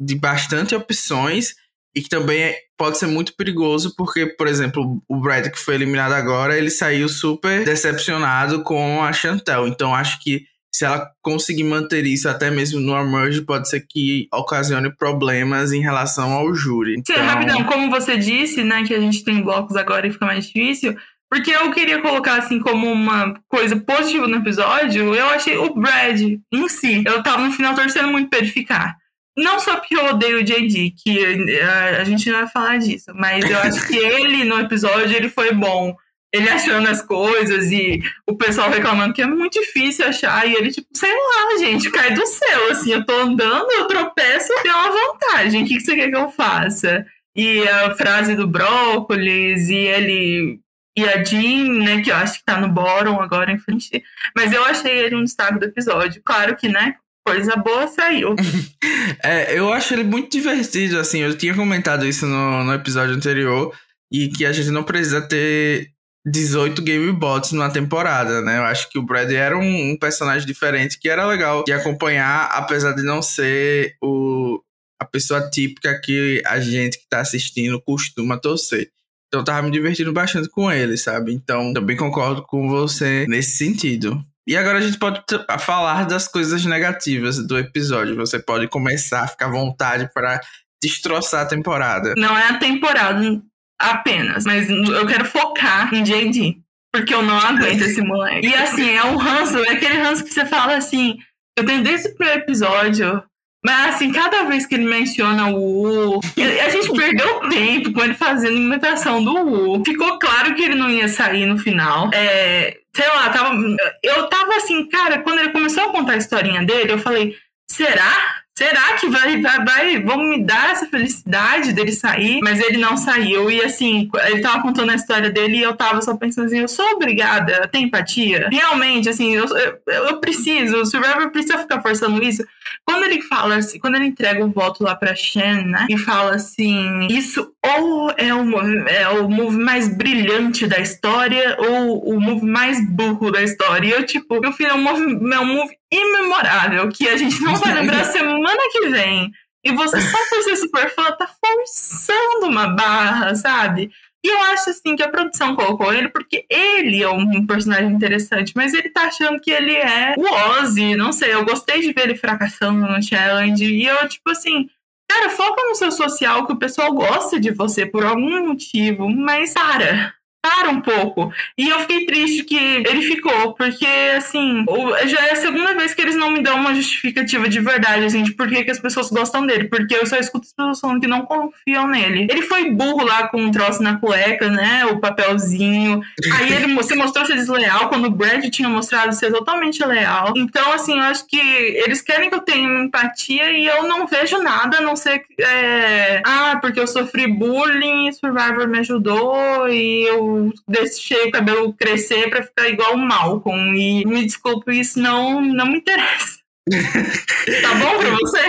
de 0.00 0.14
bastante 0.16 0.74
opções 0.74 1.54
e 1.94 2.02
que 2.02 2.08
também 2.08 2.42
é, 2.42 2.56
pode 2.76 2.98
ser 2.98 3.06
muito 3.06 3.34
perigoso, 3.36 3.94
porque, 3.96 4.26
por 4.26 4.46
exemplo, 4.46 5.02
o 5.08 5.20
Brad 5.20 5.48
que 5.48 5.58
foi 5.58 5.76
eliminado 5.76 6.12
agora, 6.12 6.58
ele 6.58 6.70
saiu 6.70 7.08
super 7.08 7.64
decepcionado 7.64 8.62
com 8.62 9.02
a 9.02 9.12
Chantel. 9.12 9.68
Então 9.68 9.94
acho 9.94 10.20
que 10.20 10.42
se 10.74 10.84
ela 10.84 11.08
conseguir 11.22 11.62
manter 11.62 12.04
isso 12.04 12.28
até 12.28 12.50
mesmo 12.50 12.80
no 12.80 12.96
Emerge, 12.96 13.42
pode 13.42 13.68
ser 13.68 13.86
que 13.88 14.26
ocasione 14.32 14.92
problemas 14.96 15.70
em 15.70 15.80
relação 15.80 16.32
ao 16.32 16.52
júri. 16.52 16.96
Então... 16.98 17.14
Sim, 17.14 17.22
rapidão, 17.22 17.62
como 17.62 17.88
você 17.88 18.16
disse, 18.16 18.64
né, 18.64 18.82
que 18.82 18.92
a 18.92 18.98
gente 18.98 19.22
tem 19.22 19.40
blocos 19.40 19.76
agora 19.76 20.04
e 20.04 20.10
fica 20.10 20.26
mais 20.26 20.46
difícil, 20.46 20.96
porque 21.30 21.52
eu 21.52 21.70
queria 21.70 22.02
colocar 22.02 22.38
assim 22.38 22.58
como 22.58 22.90
uma 22.90 23.34
coisa 23.48 23.76
positiva 23.76 24.26
no 24.26 24.38
episódio, 24.38 25.14
eu 25.14 25.26
achei 25.26 25.56
o 25.56 25.72
Brad 25.74 26.20
em 26.20 26.68
si, 26.68 27.04
eu 27.06 27.22
tava 27.22 27.44
no 27.44 27.52
final 27.52 27.76
torcendo 27.76 28.08
muito 28.08 28.28
pra 28.28 28.40
ele 28.40 28.48
ficar. 28.48 28.96
Não 29.36 29.58
só 29.58 29.76
porque 29.76 29.96
eu 29.96 30.06
odeio 30.06 30.40
o 30.40 30.44
JD, 30.44 30.94
que 30.96 31.60
a, 31.60 32.00
a, 32.00 32.04
gente 32.04 32.30
não 32.30 32.40
vai 32.40 32.48
falar 32.48 32.78
disso, 32.78 33.12
mas 33.14 33.48
eu 33.48 33.58
acho 33.58 33.86
que 33.86 33.96
ele 33.96 34.44
no 34.44 34.60
episódio 34.60 35.16
ele 35.16 35.28
foi 35.28 35.52
bom. 35.52 35.94
Ele 36.32 36.48
achando 36.48 36.88
as 36.88 37.00
coisas 37.00 37.70
e 37.70 38.02
o 38.26 38.36
pessoal 38.36 38.68
reclamando 38.68 39.14
que 39.14 39.22
é 39.22 39.26
muito 39.26 39.60
difícil 39.60 40.04
achar. 40.04 40.46
E 40.48 40.54
ele, 40.54 40.72
tipo, 40.72 40.88
sei 40.92 41.12
lá, 41.12 41.58
gente, 41.58 41.90
cai 41.92 42.12
do 42.12 42.26
céu. 42.26 42.72
Assim, 42.72 42.92
eu 42.92 43.06
tô 43.06 43.12
andando, 43.12 43.70
eu 43.70 43.86
tropeço, 43.86 44.52
tem 44.62 44.72
uma 44.72 44.90
vantagem. 44.90 45.62
O 45.62 45.66
que, 45.66 45.76
que 45.76 45.80
você 45.80 45.94
quer 45.94 46.10
que 46.10 46.16
eu 46.16 46.28
faça? 46.32 47.06
E 47.36 47.62
a 47.68 47.94
frase 47.94 48.34
do 48.34 48.48
brócolis, 48.48 49.68
e 49.68 49.76
ele 49.76 50.60
e 50.96 51.04
a 51.08 51.22
Jean, 51.24 51.72
né, 51.82 52.02
que 52.02 52.10
eu 52.10 52.16
acho 52.16 52.38
que 52.38 52.44
tá 52.44 52.60
no 52.60 52.68
bottom 52.68 53.20
agora 53.20 53.50
em 53.50 53.58
frente. 53.58 54.02
Mas 54.34 54.52
eu 54.52 54.64
achei 54.64 54.92
ele 54.92 55.16
um 55.16 55.24
destaque 55.24 55.58
do 55.58 55.66
episódio. 55.66 56.22
Claro 56.24 56.56
que, 56.56 56.68
né, 56.68 56.96
coisa 57.24 57.56
boa 57.56 57.86
saiu. 57.88 58.34
é, 59.22 59.58
eu 59.58 59.72
acho 59.72 59.94
ele 59.94 60.04
muito 60.04 60.30
divertido, 60.30 60.98
assim, 60.98 61.20
eu 61.20 61.36
tinha 61.36 61.54
comentado 61.54 62.06
isso 62.06 62.26
no, 62.26 62.64
no 62.64 62.74
episódio 62.74 63.14
anterior, 63.14 63.74
e 64.12 64.28
que 64.28 64.44
a 64.44 64.52
gente 64.52 64.70
não 64.70 64.84
precisa 64.84 65.20
ter 65.20 65.90
18 66.26 66.80
game 66.82 67.12
bots 67.12 67.52
numa 67.52 67.70
temporada, 67.70 68.40
né? 68.40 68.58
Eu 68.58 68.64
acho 68.64 68.88
que 68.88 68.98
o 68.98 69.02
Brad 69.02 69.30
era 69.30 69.56
um, 69.56 69.90
um, 69.92 69.96
personagem 69.98 70.46
diferente 70.46 70.98
que 70.98 71.08
era 71.08 71.26
legal 71.26 71.64
de 71.64 71.72
acompanhar, 71.72 72.46
apesar 72.52 72.92
de 72.92 73.02
não 73.02 73.20
ser 73.20 73.96
o, 74.02 74.60
a 75.00 75.04
pessoa 75.04 75.50
típica 75.50 76.00
que 76.00 76.42
a 76.46 76.60
gente 76.60 76.98
que 76.98 77.08
tá 77.08 77.20
assistindo 77.20 77.80
costuma 77.82 78.38
torcer. 78.38 78.90
Então 79.28 79.40
eu 79.40 79.44
tava 79.44 79.62
me 79.62 79.70
divertindo 79.70 80.12
bastante 80.12 80.48
com 80.48 80.70
ele, 80.70 80.96
sabe? 80.96 81.34
Então 81.34 81.74
também 81.74 81.96
concordo 81.96 82.42
com 82.42 82.68
você 82.68 83.26
nesse 83.28 83.58
sentido. 83.58 84.24
E 84.46 84.56
agora 84.56 84.78
a 84.78 84.80
gente 84.80 84.98
pode 84.98 85.22
falar 85.58 86.04
das 86.04 86.28
coisas 86.28 86.64
negativas 86.64 87.38
do 87.46 87.58
episódio. 87.58 88.16
Você 88.16 88.38
pode 88.38 88.68
começar 88.68 89.22
a 89.22 89.26
ficar 89.26 89.46
à 89.46 89.50
vontade 89.50 90.10
para 90.12 90.40
destroçar 90.82 91.42
a 91.42 91.48
temporada. 91.48 92.12
Não 92.16 92.36
é 92.36 92.48
a 92.48 92.58
temporada 92.58 93.42
apenas, 93.80 94.44
mas 94.44 94.68
eu 94.68 95.06
quero 95.06 95.24
focar 95.24 95.94
em 95.94 96.02
JD. 96.02 96.58
Porque 96.92 97.12
eu 97.12 97.22
não 97.22 97.36
aguento 97.36 97.82
esse 97.82 98.00
moleque. 98.02 98.46
E 98.46 98.54
assim, 98.54 98.88
é 98.88 99.04
um 99.04 99.16
ranço, 99.16 99.58
é 99.58 99.72
aquele 99.72 99.98
ranço 99.98 100.24
que 100.24 100.32
você 100.32 100.46
fala 100.46 100.76
assim. 100.76 101.16
Eu 101.58 101.64
tenho 101.64 101.82
desde 101.82 102.08
o 102.08 102.24
episódio 102.24 103.22
mas 103.64 103.94
assim, 103.94 104.12
cada 104.12 104.42
vez 104.42 104.66
que 104.66 104.74
ele 104.74 104.84
menciona 104.84 105.48
o 105.48 106.16
U, 106.16 106.20
a 106.20 106.68
gente 106.68 106.92
perdeu 106.92 107.48
tempo 107.48 107.92
com 107.92 108.04
ele 108.04 108.12
fazendo 108.12 108.58
imitação 108.58 109.24
do 109.24 109.34
U. 109.34 109.82
Ficou 109.84 110.18
claro 110.18 110.54
que 110.54 110.62
ele 110.62 110.74
não 110.74 110.90
ia 110.90 111.08
sair 111.08 111.46
no 111.46 111.56
final. 111.58 112.10
É, 112.12 112.76
sei 112.94 113.08
lá, 113.08 113.30
tava, 113.30 113.56
eu 114.02 114.28
tava 114.28 114.56
assim, 114.56 114.86
cara, 114.88 115.20
quando 115.20 115.38
ele 115.38 115.48
começou 115.48 115.84
a 115.84 115.92
contar 115.92 116.12
a 116.12 116.18
historinha 116.18 116.62
dele, 116.62 116.92
eu 116.92 116.98
falei, 116.98 117.34
será? 117.66 118.43
Será 118.56 118.94
que 118.94 119.08
vai, 119.08 119.40
vai, 119.40 119.64
vai, 119.64 120.02
vão 120.02 120.18
me 120.18 120.40
dar 120.40 120.70
essa 120.70 120.86
felicidade 120.86 121.72
dele 121.72 121.92
sair? 121.92 122.40
Mas 122.40 122.60
ele 122.60 122.78
não 122.78 122.96
saiu. 122.96 123.50
E 123.50 123.60
assim, 123.60 124.08
ele 124.28 124.40
tava 124.40 124.62
contando 124.62 124.90
a 124.90 124.94
história 124.94 125.28
dele 125.28 125.56
e 125.56 125.62
eu 125.62 125.74
tava 125.74 126.00
só 126.00 126.16
pensando 126.16 126.46
assim: 126.46 126.60
eu 126.60 126.68
sou 126.68 126.86
obrigada 126.92 127.64
a 127.64 127.68
ter 127.68 127.78
empatia? 127.78 128.48
Realmente, 128.52 129.08
assim, 129.08 129.34
eu, 129.34 129.46
eu, 129.46 129.80
eu 129.86 130.20
preciso, 130.20 130.76
o 130.76 130.86
Survivor 130.86 131.30
precisa 131.32 131.58
ficar 131.58 131.82
forçando 131.82 132.22
isso. 132.22 132.44
Quando 132.84 133.04
ele 133.04 133.22
fala 133.22 133.56
assim, 133.56 133.78
quando 133.78 133.96
ele 133.96 134.06
entrega 134.06 134.44
o 134.44 134.50
voto 134.50 134.84
lá 134.84 134.94
pra 134.94 135.16
Shen, 135.16 135.66
né? 135.66 135.86
E 135.90 135.98
fala 135.98 136.36
assim: 136.36 137.08
isso 137.10 137.52
ou 137.64 138.12
é 138.16 138.32
o, 138.32 138.60
é 138.86 139.08
o 139.08 139.28
move 139.28 139.56
mais 139.56 139.88
brilhante 139.88 140.66
da 140.66 140.78
história, 140.78 141.56
ou 141.58 142.08
o 142.08 142.20
move 142.20 142.46
mais 142.46 142.78
burro 142.88 143.32
da 143.32 143.42
história. 143.42 143.88
E 143.88 143.90
eu, 143.90 144.06
tipo, 144.06 144.40
meu 144.40 144.52
filho, 144.52 144.70
é 144.70 144.74
um 144.74 144.82
move, 144.82 145.34
é 145.34 145.40
um 145.40 145.46
move 145.56 145.74
imemorável 145.94 146.88
que 146.88 147.08
a 147.08 147.16
gente 147.16 147.40
não 147.42 147.56
vai 147.56 147.74
lembrar 147.74 148.04
semana 148.12 148.60
que 148.70 148.88
vem. 148.88 149.30
E 149.64 149.72
você 149.72 150.00
só 150.00 150.18
por 150.28 150.42
ser 150.42 150.56
super 150.56 150.90
fã 150.94 151.10
tá 151.12 151.26
forçando 151.26 152.46
uma 152.46 152.68
barra, 152.68 153.34
sabe? 153.34 153.90
E 154.24 154.28
eu 154.28 154.40
acho 154.44 154.70
assim 154.70 154.96
que 154.96 155.02
a 155.02 155.08
produção 155.08 155.54
colocou 155.54 155.92
ele 155.92 156.08
porque 156.08 156.46
ele 156.48 157.02
é 157.02 157.08
um 157.08 157.46
personagem 157.46 157.92
interessante, 157.92 158.52
mas 158.56 158.72
ele 158.72 158.88
tá 158.88 159.02
achando 159.02 159.38
que 159.38 159.50
ele 159.50 159.74
é 159.74 160.14
o 160.16 160.22
Ozzy, 160.22 160.94
não 160.94 161.12
sei, 161.12 161.34
eu 161.34 161.44
gostei 161.44 161.82
de 161.82 161.92
ver 161.92 162.04
ele 162.04 162.16
fracassando 162.16 162.86
no 162.86 163.02
challenge 163.02 163.64
e 163.64 163.86
eu 163.86 164.08
tipo 164.08 164.30
assim, 164.30 164.68
cara, 165.10 165.28
foca 165.28 165.62
no 165.68 165.74
seu 165.74 165.92
social 165.92 166.46
que 166.46 166.54
o 166.54 166.58
pessoal 166.58 166.92
gosta 166.94 167.38
de 167.38 167.50
você 167.50 167.84
por 167.84 168.04
algum 168.04 168.48
motivo, 168.48 169.10
mas 169.10 169.52
cara, 169.52 170.14
para 170.44 170.68
um 170.68 170.82
pouco. 170.82 171.32
E 171.56 171.70
eu 171.70 171.78
fiquei 171.80 172.04
triste 172.04 172.44
que 172.44 172.54
ele 172.56 173.00
ficou, 173.00 173.54
porque, 173.54 173.86
assim, 174.14 174.62
já 175.06 175.26
é 175.26 175.32
a 175.32 175.36
segunda 175.36 175.74
vez 175.74 175.94
que 175.94 176.02
eles 176.02 176.16
não 176.16 176.30
me 176.30 176.42
dão 176.42 176.56
uma 176.56 176.74
justificativa 176.74 177.48
de 177.48 177.60
verdade, 177.60 178.04
assim, 178.04 178.22
de 178.22 178.34
por 178.34 178.46
que, 178.46 178.62
que 178.62 178.70
as 178.70 178.78
pessoas 178.78 179.08
gostam 179.08 179.46
dele. 179.46 179.68
Porque 179.68 179.94
eu 179.94 180.04
só 180.04 180.16
escuto 180.16 180.46
as 180.46 180.52
pessoas 180.52 180.80
falando 180.80 181.00
que 181.00 181.06
não 181.06 181.22
confiam 181.22 181.88
nele. 181.88 182.26
Ele 182.30 182.42
foi 182.42 182.70
burro 182.70 183.06
lá 183.06 183.28
com 183.28 183.40
um 183.40 183.50
troço 183.50 183.82
na 183.82 183.96
cueca, 183.98 184.50
né? 184.50 184.84
O 184.84 185.00
papelzinho. 185.00 186.02
Aí 186.34 186.52
ele 186.52 186.82
se 186.82 186.94
mostrou 186.94 187.24
ser 187.24 187.36
desleal 187.36 187.88
quando 187.88 188.04
o 188.04 188.10
Brad 188.10 188.44
tinha 188.50 188.68
mostrado 188.68 189.14
ser 189.14 189.32
totalmente 189.32 189.82
leal. 189.82 190.34
Então, 190.36 190.72
assim, 190.72 190.98
eu 190.98 191.04
acho 191.04 191.26
que 191.26 191.38
eles 191.38 192.02
querem 192.02 192.28
que 192.28 192.34
eu 192.34 192.40
tenha 192.40 192.84
empatia 192.84 193.50
e 193.50 193.66
eu 193.66 193.84
não 193.84 194.06
vejo 194.06 194.42
nada, 194.42 194.76
a 194.76 194.80
não 194.82 194.94
ser. 194.94 195.24
É, 195.40 196.20
ah, 196.26 196.58
porque 196.60 196.78
eu 196.78 196.86
sofri 196.86 197.26
bullying, 197.26 198.12
Survivor 198.12 198.68
me 198.68 198.80
ajudou 198.80 199.68
e 199.70 200.06
eu 200.06 200.33
deixei 200.68 201.28
o 201.28 201.30
cabelo 201.30 201.72
crescer 201.74 202.28
para 202.30 202.42
ficar 202.42 202.68
igual 202.68 202.94
o 202.94 202.98
Malcolm. 202.98 203.76
E 203.76 204.04
me 204.06 204.24
desculpe, 204.24 204.78
isso 204.78 204.98
não, 204.98 205.40
não 205.40 205.66
me 205.66 205.78
interessa. 205.78 206.38
tá 207.62 207.74
bom 207.74 207.98
pra 207.98 208.10
você? 208.10 208.42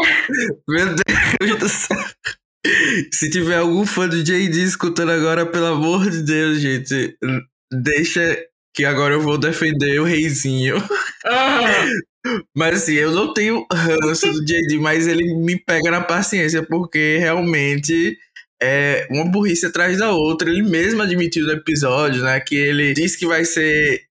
Meu 0.68 0.96
Deus 0.96 1.60
do 1.60 1.70
céu. 1.70 1.98
Se 3.12 3.30
tiver 3.30 3.58
algum 3.58 3.86
fã 3.86 4.08
do 4.08 4.24
JD 4.24 4.64
escutando 4.64 5.12
agora, 5.12 5.46
pelo 5.46 5.68
amor 5.68 6.10
de 6.10 6.24
Deus, 6.24 6.60
gente, 6.60 7.16
deixa 7.72 8.38
que 8.74 8.84
agora 8.84 9.14
eu 9.14 9.22
vou 9.22 9.38
defender 9.38 10.00
o 10.00 10.04
reizinho. 10.04 10.78
Uhum. 10.78 12.42
Mas 12.56 12.84
assim, 12.84 12.94
eu 12.94 13.12
não 13.12 13.34
tenho 13.34 13.66
ranço 13.72 14.32
do 14.32 14.44
JD, 14.44 14.80
mas 14.80 15.08
ele 15.08 15.36
me 15.36 15.60
pega 15.60 15.92
na 15.92 16.02
paciência, 16.02 16.64
porque 16.64 17.18
realmente 17.20 18.18
é 18.66 19.08
uma 19.12 19.26
burrice 19.26 19.66
atrás 19.66 19.98
da 19.98 20.12
outra. 20.12 20.50
Ele 20.50 20.64
mesmo 20.64 21.02
admitiu 21.02 21.46
no 21.46 21.54
episódio, 21.54 22.24
né, 22.24 22.40
que 22.40 22.56
ele 22.56 22.94
disse 22.94 23.18
que 23.18 23.28
vai 23.28 23.46
ser 23.46 24.04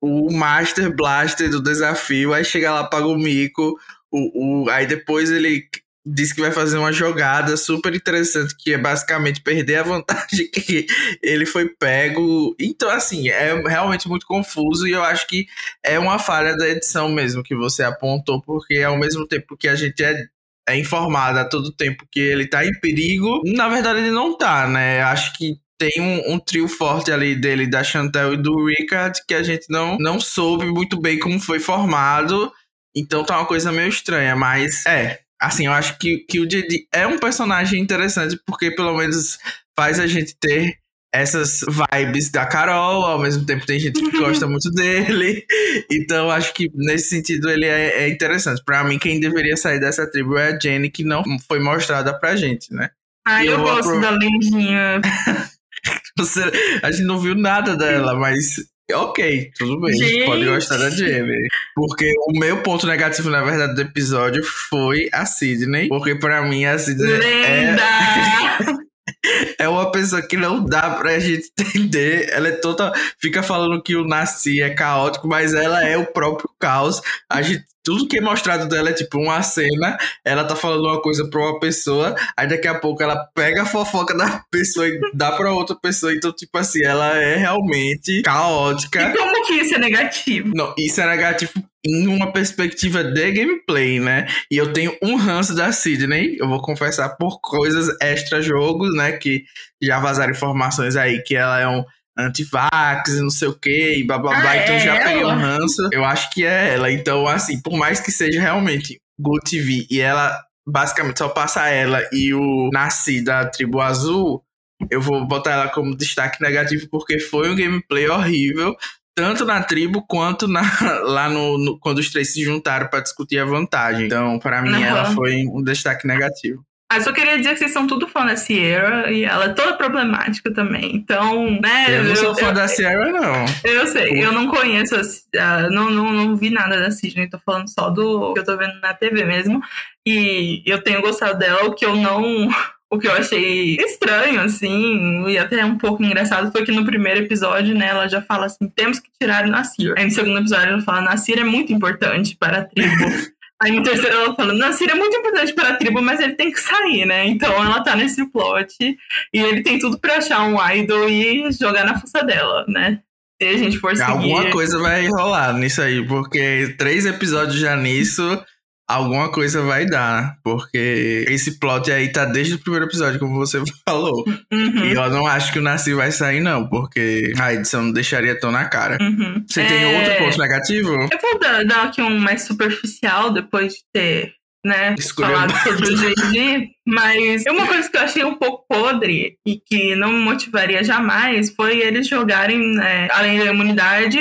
o 0.00 0.32
Master 0.32 0.94
Blaster 0.94 1.50
do 1.50 1.62
desafio, 1.62 2.34
aí 2.34 2.44
chega 2.44 2.72
lá, 2.72 2.84
paga 2.84 3.06
o 3.06 3.16
mico, 3.16 3.78
o, 4.10 4.64
o, 4.64 4.70
aí 4.70 4.86
depois 4.86 5.30
ele 5.30 5.68
diz 6.04 6.32
que 6.32 6.40
vai 6.40 6.50
fazer 6.50 6.78
uma 6.78 6.92
jogada 6.92 7.56
super 7.56 7.94
interessante, 7.94 8.56
que 8.56 8.72
é 8.72 8.78
basicamente 8.78 9.42
perder 9.42 9.76
a 9.76 9.82
vantagem 9.82 10.48
que 10.50 10.86
ele 11.22 11.44
foi 11.44 11.68
pego. 11.68 12.56
Então, 12.58 12.88
assim, 12.90 13.28
é 13.28 13.54
realmente 13.68 14.08
muito 14.08 14.26
confuso 14.26 14.88
e 14.88 14.92
eu 14.92 15.02
acho 15.02 15.26
que 15.26 15.46
é 15.82 15.98
uma 15.98 16.18
falha 16.18 16.56
da 16.56 16.68
edição 16.68 17.08
mesmo 17.10 17.42
que 17.42 17.54
você 17.54 17.82
apontou, 17.82 18.40
porque 18.40 18.78
ao 18.78 18.98
mesmo 18.98 19.26
tempo 19.26 19.56
que 19.56 19.68
a 19.68 19.74
gente 19.74 20.02
é 20.02 20.26
é 20.68 20.78
informado 20.78 21.38
a 21.38 21.44
todo 21.44 21.72
tempo 21.72 22.06
que 22.10 22.20
ele 22.20 22.46
tá 22.46 22.64
em 22.64 22.78
perigo. 22.80 23.42
Na 23.44 23.68
verdade, 23.68 24.00
ele 24.00 24.10
não 24.10 24.36
tá, 24.36 24.68
né? 24.68 25.02
Acho 25.02 25.32
que 25.36 25.56
tem 25.78 26.00
um, 26.00 26.34
um, 26.34 26.38
trio 26.38 26.68
forte 26.68 27.10
ali 27.10 27.34
dele, 27.34 27.66
da 27.66 27.82
Chantel 27.82 28.34
e 28.34 28.36
do 28.36 28.66
Richard, 28.66 29.18
que 29.26 29.34
a 29.34 29.42
gente 29.42 29.66
não, 29.70 29.96
não 29.98 30.20
soube 30.20 30.66
muito 30.66 31.00
bem 31.00 31.18
como 31.18 31.40
foi 31.40 31.60
formado. 31.60 32.52
Então 32.94 33.24
tá 33.24 33.38
uma 33.38 33.46
coisa 33.46 33.72
meio 33.72 33.88
estranha, 33.88 34.36
mas 34.36 34.84
é. 34.86 35.20
Assim, 35.40 35.66
eu 35.66 35.72
acho 35.72 35.96
que, 35.98 36.18
que 36.18 36.40
o 36.40 36.46
Didi 36.46 36.88
é 36.92 37.06
um 37.06 37.16
personagem 37.16 37.80
interessante, 37.80 38.36
porque 38.44 38.72
pelo 38.72 38.96
menos 38.96 39.38
faz 39.78 40.00
a 40.00 40.06
gente 40.06 40.36
ter 40.38 40.76
essas 41.12 41.60
vibes 41.60 42.30
da 42.30 42.44
Carol, 42.46 43.04
ao 43.04 43.18
mesmo 43.18 43.44
tempo 43.46 43.64
tem 43.64 43.80
gente 43.80 44.00
que 44.00 44.18
gosta 44.18 44.46
muito 44.48 44.70
dele. 44.70 45.44
Então 45.90 46.30
acho 46.30 46.52
que 46.52 46.70
nesse 46.74 47.10
sentido 47.10 47.48
ele 47.50 47.64
é, 47.64 48.04
é 48.04 48.08
interessante. 48.08 48.62
Para 48.64 48.84
mim, 48.84 48.98
quem 48.98 49.20
deveria 49.20 49.56
sair 49.56 49.80
dessa 49.80 50.10
tribo 50.10 50.36
é 50.36 50.52
a 50.52 50.58
Jenny, 50.58 50.90
que 50.90 51.04
não 51.04 51.22
foi 51.46 51.60
mostrada 51.60 52.18
pra 52.18 52.36
gente, 52.36 52.72
né? 52.72 52.90
Ah, 53.26 53.44
eu, 53.44 53.52
eu 53.52 53.62
gosto 53.62 54.00
da 54.00 54.10
lendinha. 54.10 55.00
Você, 56.18 56.42
a 56.82 56.90
gente 56.90 57.04
não 57.04 57.18
viu 57.18 57.34
nada 57.34 57.76
dela, 57.76 58.14
mas 58.14 58.56
ok, 58.92 59.50
tudo 59.56 59.80
bem. 59.80 59.96
Gente. 59.96 60.24
Pode 60.24 60.44
gostar 60.44 60.76
da 60.78 60.90
Jenny. 60.90 61.46
Porque 61.74 62.12
o 62.28 62.38
meu 62.38 62.62
ponto 62.62 62.86
negativo, 62.86 63.30
na 63.30 63.42
verdade, 63.42 63.74
do 63.74 63.82
episódio 63.82 64.42
foi 64.42 65.08
a 65.12 65.24
Sidney. 65.24 65.88
Porque 65.88 66.14
pra 66.14 66.42
mim 66.42 66.64
a 66.64 66.78
Sidney 66.78 67.12
é 67.12 67.18
Lenda. 67.18 67.82
é. 67.82 68.88
é 69.58 69.68
uma 69.68 69.90
pessoa 69.90 70.22
que 70.22 70.36
não 70.36 70.64
dá 70.64 70.90
pra 70.90 71.18
gente 71.18 71.50
entender. 71.58 72.30
Ela 72.30 72.48
é 72.48 72.52
toda. 72.52 72.92
Fica 73.18 73.42
falando 73.42 73.82
que 73.82 73.96
o 73.96 74.06
Nasci 74.06 74.62
é 74.62 74.70
caótico, 74.70 75.26
mas 75.26 75.52
ela 75.52 75.84
é 75.84 75.96
o 75.96 76.06
próprio 76.06 76.48
caos. 76.58 77.00
A 77.28 77.42
gente 77.42 77.64
tudo 77.88 78.06
que 78.06 78.18
é 78.18 78.20
mostrado 78.20 78.68
dela 78.68 78.90
é 78.90 78.92
tipo 78.92 79.18
uma 79.18 79.40
cena, 79.40 79.96
ela 80.22 80.44
tá 80.44 80.54
falando 80.54 80.84
uma 80.84 81.00
coisa 81.00 81.26
pra 81.30 81.40
uma 81.40 81.58
pessoa, 81.58 82.14
aí 82.36 82.46
daqui 82.46 82.68
a 82.68 82.78
pouco 82.78 83.02
ela 83.02 83.16
pega 83.34 83.62
a 83.62 83.66
fofoca 83.66 84.14
da 84.14 84.44
pessoa 84.52 84.86
e 84.86 85.00
dá 85.14 85.32
pra 85.32 85.54
outra 85.54 85.74
pessoa. 85.74 86.12
Então, 86.12 86.30
tipo 86.30 86.58
assim, 86.58 86.84
ela 86.84 87.16
é 87.16 87.36
realmente 87.36 88.20
caótica. 88.20 89.00
E 89.00 89.16
como 89.16 89.46
que 89.46 89.54
isso 89.54 89.74
é 89.74 89.78
negativo? 89.78 90.52
Não, 90.54 90.74
isso 90.76 91.00
é 91.00 91.06
negativo 91.06 91.52
em 91.88 92.06
uma 92.06 92.30
perspectiva 92.30 93.02
de 93.02 93.32
gameplay, 93.32 93.98
né? 93.98 94.26
E 94.50 94.56
eu 94.56 94.72
tenho 94.72 94.94
um 95.02 95.16
ranço 95.16 95.54
da 95.54 95.72
Sidney, 95.72 96.36
eu 96.38 96.46
vou 96.46 96.60
confessar 96.60 97.08
por 97.16 97.40
coisas 97.40 97.88
extra-jogos, 98.00 98.94
né? 98.94 99.12
Que 99.12 99.44
já 99.82 99.98
vazaram 99.98 100.32
informações 100.32 100.96
aí 100.96 101.22
que 101.22 101.34
ela 101.34 101.58
é 101.58 101.66
um 101.66 101.82
antivax 102.18 103.14
e 103.14 103.22
não 103.22 103.30
sei 103.30 103.48
o 103.48 103.58
que, 103.58 103.98
e 103.98 104.04
blá 104.04 104.18
blá 104.18 104.38
blá. 104.40 104.50
Ah, 104.50 104.56
então 104.56 104.74
é 104.74 104.80
já 104.80 104.96
peguei 104.98 105.24
um 105.24 105.38
ranço. 105.38 105.88
Eu 105.92 106.04
acho 106.04 106.30
que 106.30 106.44
é 106.44 106.74
ela. 106.74 106.90
Então, 106.92 107.26
assim, 107.26 107.60
por 107.62 107.76
mais 107.76 108.00
que 108.00 108.12
seja 108.12 108.40
realmente 108.40 109.00
Go 109.18 109.38
TV 109.40 109.86
e 109.90 110.00
ela 110.00 110.38
basicamente 110.66 111.18
só 111.18 111.28
passa 111.28 111.68
ela 111.68 112.06
e 112.12 112.34
o 112.34 112.68
Nasci 112.70 113.24
da 113.24 113.46
Tribo 113.46 113.80
Azul, 113.80 114.42
eu 114.90 115.00
vou 115.00 115.26
botar 115.26 115.52
ela 115.52 115.68
como 115.68 115.96
destaque 115.96 116.42
negativo 116.42 116.88
porque 116.90 117.18
foi 117.18 117.50
um 117.50 117.56
gameplay 117.56 118.08
horrível. 118.08 118.76
Tanto 119.18 119.44
na 119.44 119.62
tribo 119.62 120.04
quanto 120.06 120.46
na, 120.46 120.62
lá 121.02 121.28
no, 121.28 121.58
no 121.58 121.78
quando 121.78 121.98
os 121.98 122.10
três 122.10 122.32
se 122.32 122.42
juntaram 122.42 122.88
para 122.88 123.00
discutir 123.00 123.38
a 123.38 123.44
vantagem. 123.44 124.06
Então, 124.06 124.38
para 124.38 124.62
mim, 124.62 124.72
uhum. 124.72 124.84
ela 124.84 125.06
foi 125.12 125.44
um 125.46 125.62
destaque 125.62 126.06
negativo. 126.06 126.64
Ah, 126.90 127.02
só 127.02 127.12
queria 127.12 127.36
dizer 127.36 127.50
que 127.50 127.58
vocês 127.58 127.72
são 127.72 127.86
tudo 127.86 128.08
fã 128.08 128.24
da 128.24 128.34
Sierra 128.34 129.10
e 129.10 129.22
ela 129.22 129.44
é 129.44 129.52
toda 129.52 129.76
problemática 129.76 130.50
também. 130.54 130.96
Então, 130.96 131.50
né? 131.60 131.98
Eu 131.98 132.04
não 132.04 132.16
sou 132.16 132.34
fã 132.34 132.46
eu, 132.46 132.54
da 132.54 132.66
Sierra, 132.66 133.10
não. 133.10 133.44
Eu 133.62 133.86
sei, 133.86 134.24
eu 134.24 134.32
não 134.32 134.48
conheço, 134.48 134.94
uh, 134.96 135.70
não, 135.70 135.90
não, 135.90 136.10
não 136.10 136.34
vi 136.34 136.48
nada 136.48 136.80
da 136.80 136.90
Sidney, 136.90 137.28
tô 137.28 137.38
falando 137.44 137.68
só 137.68 137.90
do 137.90 138.32
que 138.32 138.40
eu 138.40 138.44
tô 138.44 138.56
vendo 138.56 138.80
na 138.80 138.94
TV 138.94 139.22
mesmo. 139.26 139.60
E 140.06 140.62
eu 140.64 140.82
tenho 140.82 141.02
gostado 141.02 141.38
dela, 141.38 141.64
o 141.64 141.74
que 141.74 141.84
eu 141.84 141.94
não. 141.94 142.48
O 142.90 142.98
que 142.98 143.06
eu 143.06 143.12
achei 143.12 143.76
estranho, 143.76 144.40
assim, 144.40 145.28
e 145.28 145.36
até 145.36 145.62
um 145.64 145.76
pouco 145.76 146.02
engraçado, 146.02 146.50
foi 146.50 146.64
que 146.64 146.72
no 146.72 146.86
primeiro 146.86 147.20
episódio, 147.20 147.74
né, 147.74 147.88
ela 147.88 148.08
já 148.08 148.22
fala 148.22 148.46
assim: 148.46 148.68
temos 148.74 148.98
que 148.98 149.10
tirar 149.20 149.44
o 149.44 149.50
Nasir. 149.50 149.94
Aí 149.96 150.04
no 150.04 150.10
segundo 150.10 150.38
episódio 150.38 150.72
ela 150.72 150.82
fala: 150.82 151.02
Nasir 151.02 151.38
é 151.38 151.44
muito 151.44 151.72
importante 151.72 152.36
para 152.36 152.60
a 152.60 152.64
tribo. 152.64 152.88
Aí 153.60 153.72
no 153.72 153.82
terceiro 153.82 154.16
ela 154.16 154.34
fala, 154.36 154.54
Nasir 154.54 154.88
é 154.88 154.94
muito 154.94 155.16
importante 155.16 155.52
para 155.52 155.70
a 155.70 155.76
tribo, 155.76 156.00
mas 156.00 156.20
ele 156.20 156.34
tem 156.34 156.52
que 156.52 156.60
sair, 156.60 157.04
né? 157.04 157.26
Então 157.26 157.52
ela 157.52 157.82
tá 157.82 157.96
nesse 157.96 158.24
plot 158.30 158.76
e 158.80 158.96
ele 159.32 159.64
tem 159.64 159.80
tudo 159.80 159.98
para 159.98 160.18
achar 160.18 160.42
um 160.46 160.64
idol 160.70 161.08
e 161.08 161.50
jogar 161.50 161.84
na 161.84 161.98
força 161.98 162.22
dela, 162.22 162.64
né? 162.68 163.00
Se 163.42 163.48
a 163.48 163.56
gente 163.56 163.78
for 163.78 163.96
seguir... 163.96 164.10
Alguma 164.10 164.50
coisa 164.50 164.78
vai 164.78 165.08
rolar 165.08 165.52
nisso 165.54 165.82
aí, 165.82 166.06
porque 166.06 166.76
três 166.78 167.04
episódios 167.04 167.58
já 167.58 167.76
nisso 167.76 168.40
alguma 168.88 169.30
coisa 169.30 169.60
vai 169.60 169.84
dar, 169.84 170.38
porque 170.42 171.26
esse 171.28 171.58
plot 171.58 171.92
aí 171.92 172.10
tá 172.10 172.24
desde 172.24 172.54
o 172.54 172.58
primeiro 172.58 172.86
episódio, 172.86 173.20
como 173.20 173.34
você 173.34 173.62
falou. 173.86 174.24
Uhum. 174.50 174.84
E 174.86 174.92
eu 174.92 175.10
não 175.10 175.26
acho 175.26 175.52
que 175.52 175.58
o 175.58 175.62
Nasci 175.62 175.92
vai 175.92 176.10
sair, 176.10 176.40
não, 176.40 176.66
porque 176.66 177.32
a 177.38 177.52
edição 177.52 177.82
não 177.82 177.92
deixaria 177.92 178.38
tão 178.38 178.50
na 178.50 178.64
cara. 178.64 178.96
Uhum. 179.00 179.44
Você 179.46 179.60
é... 179.60 179.66
tem 179.66 179.96
outro 179.96 180.24
ponto 180.24 180.38
negativo? 180.38 180.92
Eu 180.92 181.18
vou 181.20 181.38
dar, 181.38 181.64
dar, 181.64 181.84
aqui 181.84 182.00
um 182.00 182.18
mais 182.18 182.42
superficial 182.42 183.30
depois 183.30 183.74
de 183.74 183.80
ter. 183.92 184.38
Né, 184.66 184.96
falado 185.14 185.52
sobre 185.62 185.88
o 185.88 185.96
GG, 185.96 186.68
mas 186.84 187.44
uma 187.48 187.64
coisa 187.64 187.88
que 187.88 187.96
eu 187.96 188.00
achei 188.02 188.24
um 188.24 188.34
pouco 188.34 188.66
podre 188.68 189.36
e 189.46 189.56
que 189.64 189.94
não 189.94 190.12
me 190.12 190.18
motivaria 190.18 190.82
jamais 190.82 191.54
foi 191.54 191.78
eles 191.78 192.08
jogarem, 192.08 192.74
né, 192.74 193.06
além 193.12 193.38
da 193.38 193.46
imunidade, 193.46 194.18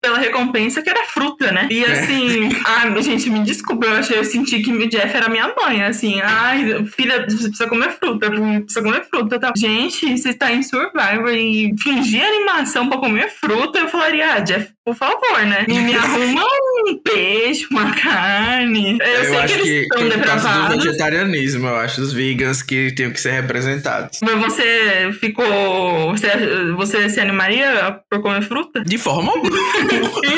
pela 0.00 0.18
recompensa 0.18 0.82
que 0.82 0.88
era 0.88 1.04
fruta, 1.04 1.52
né? 1.52 1.68
E 1.70 1.84
é. 1.84 1.92
assim, 1.92 2.48
é. 2.48 3.02
gente, 3.02 3.30
me 3.30 3.42
desculpa, 3.42 3.86
eu 3.86 3.92
achei, 3.94 4.18
eu 4.18 4.24
senti 4.24 4.60
que 4.60 4.72
o 4.72 4.88
Jeff 4.88 5.14
era 5.14 5.28
minha 5.28 5.52
mãe, 5.54 5.82
assim, 5.82 6.20
ai, 6.20 6.84
filha, 6.86 7.26
você 7.28 7.48
precisa 7.48 7.68
comer 7.68 7.90
fruta, 7.92 8.30
precisa 8.30 8.82
comer 8.82 9.04
fruta, 9.04 9.38
tá? 9.38 9.52
Gente, 9.56 10.16
você 10.16 10.30
está 10.30 10.52
em 10.52 10.62
Survivor 10.62 11.30
e 11.30 11.74
fingir 11.78 12.24
animação 12.24 12.88
pra 12.88 12.98
comer 12.98 13.28
fruta, 13.28 13.78
eu 13.78 13.88
falaria, 13.88 14.34
ah, 14.34 14.40
Jeff, 14.40 14.72
por 14.84 14.94
favor, 14.94 15.44
né? 15.46 15.64
Me, 15.68 15.78
me 15.80 15.94
arruma 15.94 16.42
um 16.88 16.98
peixe, 17.02 17.66
uma 17.70 17.94
carne. 17.94 18.98
Eu, 19.00 19.06
eu 19.06 19.24
sei 19.24 19.36
acho 19.36 19.54
que 19.54 19.60
eles 19.60 19.82
estão 19.82 20.08
depravados. 20.08 20.76
do 20.76 20.84
vegetarianismo, 20.84 21.68
eu 21.68 21.76
acho, 21.76 22.00
os 22.00 22.12
vegans 22.12 22.62
que 22.62 22.92
tinham 22.92 23.10
que 23.10 23.20
ser 23.20 23.32
representados. 23.32 24.18
Mas 24.22 24.34
você 24.36 25.12
ficou, 25.20 26.10
você, 26.10 26.28
você 26.76 27.08
se 27.10 27.20
animaria 27.20 28.00
por 28.10 28.22
comer 28.22 28.42
fruta? 28.42 28.82
De 28.82 28.96
forma 28.96 29.32
alguma. 29.32 29.58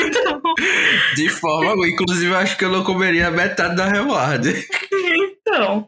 então. 0.05 0.41
De 1.15 1.29
forma 1.29 1.71
alguma. 1.71 1.87
Inclusive, 1.87 2.31
eu 2.31 2.37
acho 2.37 2.57
que 2.57 2.65
eu 2.65 2.71
não 2.71 2.83
comeria 2.83 3.31
metade 3.31 3.75
da 3.75 3.87
reward. 3.87 4.53
Então, 5.45 5.87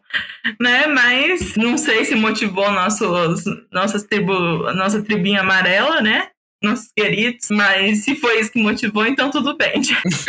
né? 0.60 0.88
Mas 0.88 1.56
não 1.56 1.78
sei 1.78 2.06
se 2.06 2.16
motivou 2.16 2.72
nossos, 2.72 3.44
nossas 3.72 4.04
tribo, 4.04 4.34
nossa 4.74 5.02
tribinha 5.02 5.42
amarela, 5.42 6.02
né? 6.02 6.28
Nossos 6.62 6.88
queridos, 6.96 7.48
mas 7.52 8.04
se 8.04 8.16
foi 8.16 8.40
isso 8.40 8.52
que 8.52 8.62
motivou, 8.62 9.06
então 9.06 9.30
tudo 9.30 9.58
bem. 9.58 9.82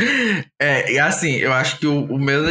é, 0.60 0.92
e 0.92 0.98
assim, 0.98 1.36
eu 1.36 1.52
acho 1.52 1.78
que 1.78 1.86
o, 1.86 2.04
o, 2.04 2.18
meu 2.18 2.42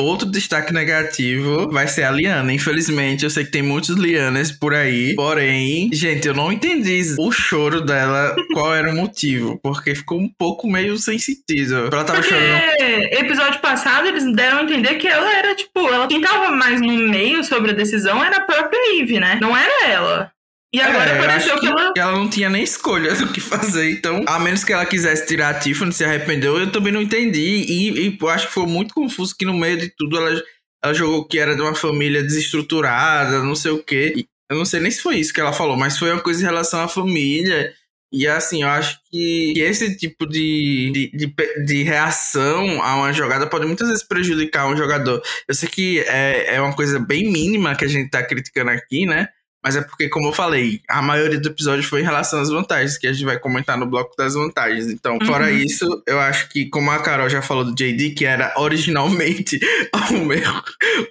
outro 0.00 0.30
destaque 0.30 0.72
negativo 0.72 1.70
vai 1.70 1.86
ser 1.86 2.04
a 2.04 2.10
Liana. 2.10 2.52
Infelizmente, 2.52 3.24
eu 3.24 3.30
sei 3.30 3.44
que 3.44 3.50
tem 3.50 3.62
muitos 3.62 3.96
Lianas 3.96 4.50
por 4.50 4.74
aí, 4.74 5.14
porém, 5.14 5.90
gente, 5.92 6.26
eu 6.26 6.34
não 6.34 6.52
entendi 6.52 6.88
o 7.18 7.30
choro 7.30 7.80
dela, 7.80 8.34
qual 8.52 8.74
era 8.74 8.90
o 8.90 8.96
motivo, 8.96 9.58
porque 9.62 9.94
ficou 9.94 10.18
um 10.18 10.30
pouco 10.38 10.66
meio 10.66 10.96
sem 10.96 11.18
sentido. 11.18 11.88
Ela 11.92 12.04
tava 12.04 12.20
porque 12.20 12.34
chorando. 12.34 13.04
episódio 13.12 13.60
passado, 13.60 14.08
eles 14.08 14.24
deram 14.34 14.58
a 14.58 14.62
entender 14.62 14.96
que 14.96 15.06
ela 15.06 15.32
era, 15.36 15.54
tipo, 15.54 15.80
ela 15.88 16.06
quem 16.06 16.20
tava 16.20 16.50
mais 16.50 16.80
no 16.80 16.92
meio 17.08 17.44
sobre 17.44 17.70
a 17.70 17.74
decisão 17.74 18.24
era 18.24 18.38
a 18.38 18.42
própria 18.42 19.00
Eve, 19.00 19.20
né? 19.20 19.38
Não 19.40 19.56
era 19.56 19.86
ela. 19.86 20.32
E 20.72 20.80
agora 20.80 21.10
é, 21.10 21.18
pareceu 21.18 21.54
que, 21.54 21.60
que, 21.60 21.66
ela... 21.66 21.92
ela 21.96 22.12
não 22.12 22.28
tinha 22.28 22.50
nem 22.50 22.62
escolha 22.62 23.14
do 23.14 23.32
que 23.32 23.40
fazer. 23.40 23.90
Então, 23.90 24.22
a 24.26 24.38
menos 24.38 24.64
que 24.64 24.72
ela 24.72 24.84
quisesse 24.84 25.26
tirar 25.26 25.48
a 25.50 25.58
Tiffany, 25.58 25.92
se 25.92 26.04
arrependeu, 26.04 26.58
eu 26.58 26.70
também 26.70 26.92
não 26.92 27.00
entendi. 27.00 27.40
E, 27.40 28.08
e 28.08 28.18
acho 28.28 28.48
que 28.48 28.52
foi 28.52 28.66
muito 28.66 28.92
confuso 28.92 29.34
que 29.36 29.46
no 29.46 29.54
meio 29.54 29.78
de 29.78 29.88
tudo 29.96 30.18
ela, 30.18 30.42
ela 30.84 30.94
jogou 30.94 31.26
que 31.26 31.38
era 31.38 31.56
de 31.56 31.62
uma 31.62 31.74
família 31.74 32.22
desestruturada, 32.22 33.42
não 33.42 33.54
sei 33.54 33.70
o 33.70 33.82
quê. 33.82 34.26
Eu 34.50 34.58
não 34.58 34.64
sei 34.64 34.80
nem 34.80 34.90
se 34.90 35.00
foi 35.00 35.16
isso 35.16 35.32
que 35.32 35.40
ela 35.40 35.52
falou, 35.52 35.76
mas 35.76 35.98
foi 35.98 36.10
uma 36.10 36.20
coisa 36.20 36.42
em 36.42 36.46
relação 36.46 36.80
à 36.80 36.88
família. 36.88 37.72
E 38.12 38.26
assim, 38.26 38.62
eu 38.62 38.68
acho 38.68 38.98
que 39.10 39.54
esse 39.58 39.96
tipo 39.96 40.26
de, 40.26 40.90
de, 40.92 41.10
de, 41.28 41.64
de, 41.66 41.82
reação 41.82 42.82
a 42.82 42.96
uma 42.96 43.12
jogada 43.12 43.46
pode 43.46 43.66
muitas 43.66 43.88
vezes 43.88 44.02
prejudicar 44.02 44.66
um 44.66 44.76
jogador. 44.76 45.22
Eu 45.46 45.54
sei 45.54 45.68
que 45.68 46.00
é, 46.00 46.56
é 46.56 46.60
uma 46.60 46.74
coisa 46.74 46.98
bem 46.98 47.30
mínima 47.30 47.76
que 47.76 47.84
a 47.84 47.88
gente 47.88 48.10
tá 48.10 48.22
criticando 48.22 48.70
aqui, 48.70 49.04
né? 49.04 49.28
Mas 49.62 49.74
é 49.74 49.82
porque, 49.82 50.08
como 50.08 50.28
eu 50.28 50.32
falei, 50.32 50.80
a 50.88 51.02
maioria 51.02 51.38
do 51.38 51.48
episódio 51.48 51.82
foi 51.82 52.00
em 52.00 52.04
relação 52.04 52.40
às 52.40 52.48
vantagens, 52.48 52.96
que 52.96 53.06
a 53.06 53.12
gente 53.12 53.24
vai 53.24 53.38
comentar 53.38 53.76
no 53.76 53.86
bloco 53.86 54.14
das 54.16 54.34
vantagens. 54.34 54.86
Então, 54.86 55.14
uhum. 55.14 55.26
fora 55.26 55.50
isso, 55.50 56.02
eu 56.06 56.20
acho 56.20 56.48
que, 56.48 56.66
como 56.66 56.90
a 56.90 56.98
Carol 57.00 57.28
já 57.28 57.42
falou 57.42 57.64
do 57.64 57.74
JD, 57.74 58.10
que 58.10 58.24
era 58.24 58.54
originalmente 58.56 59.58
o 60.12 60.24
meu, 60.24 60.52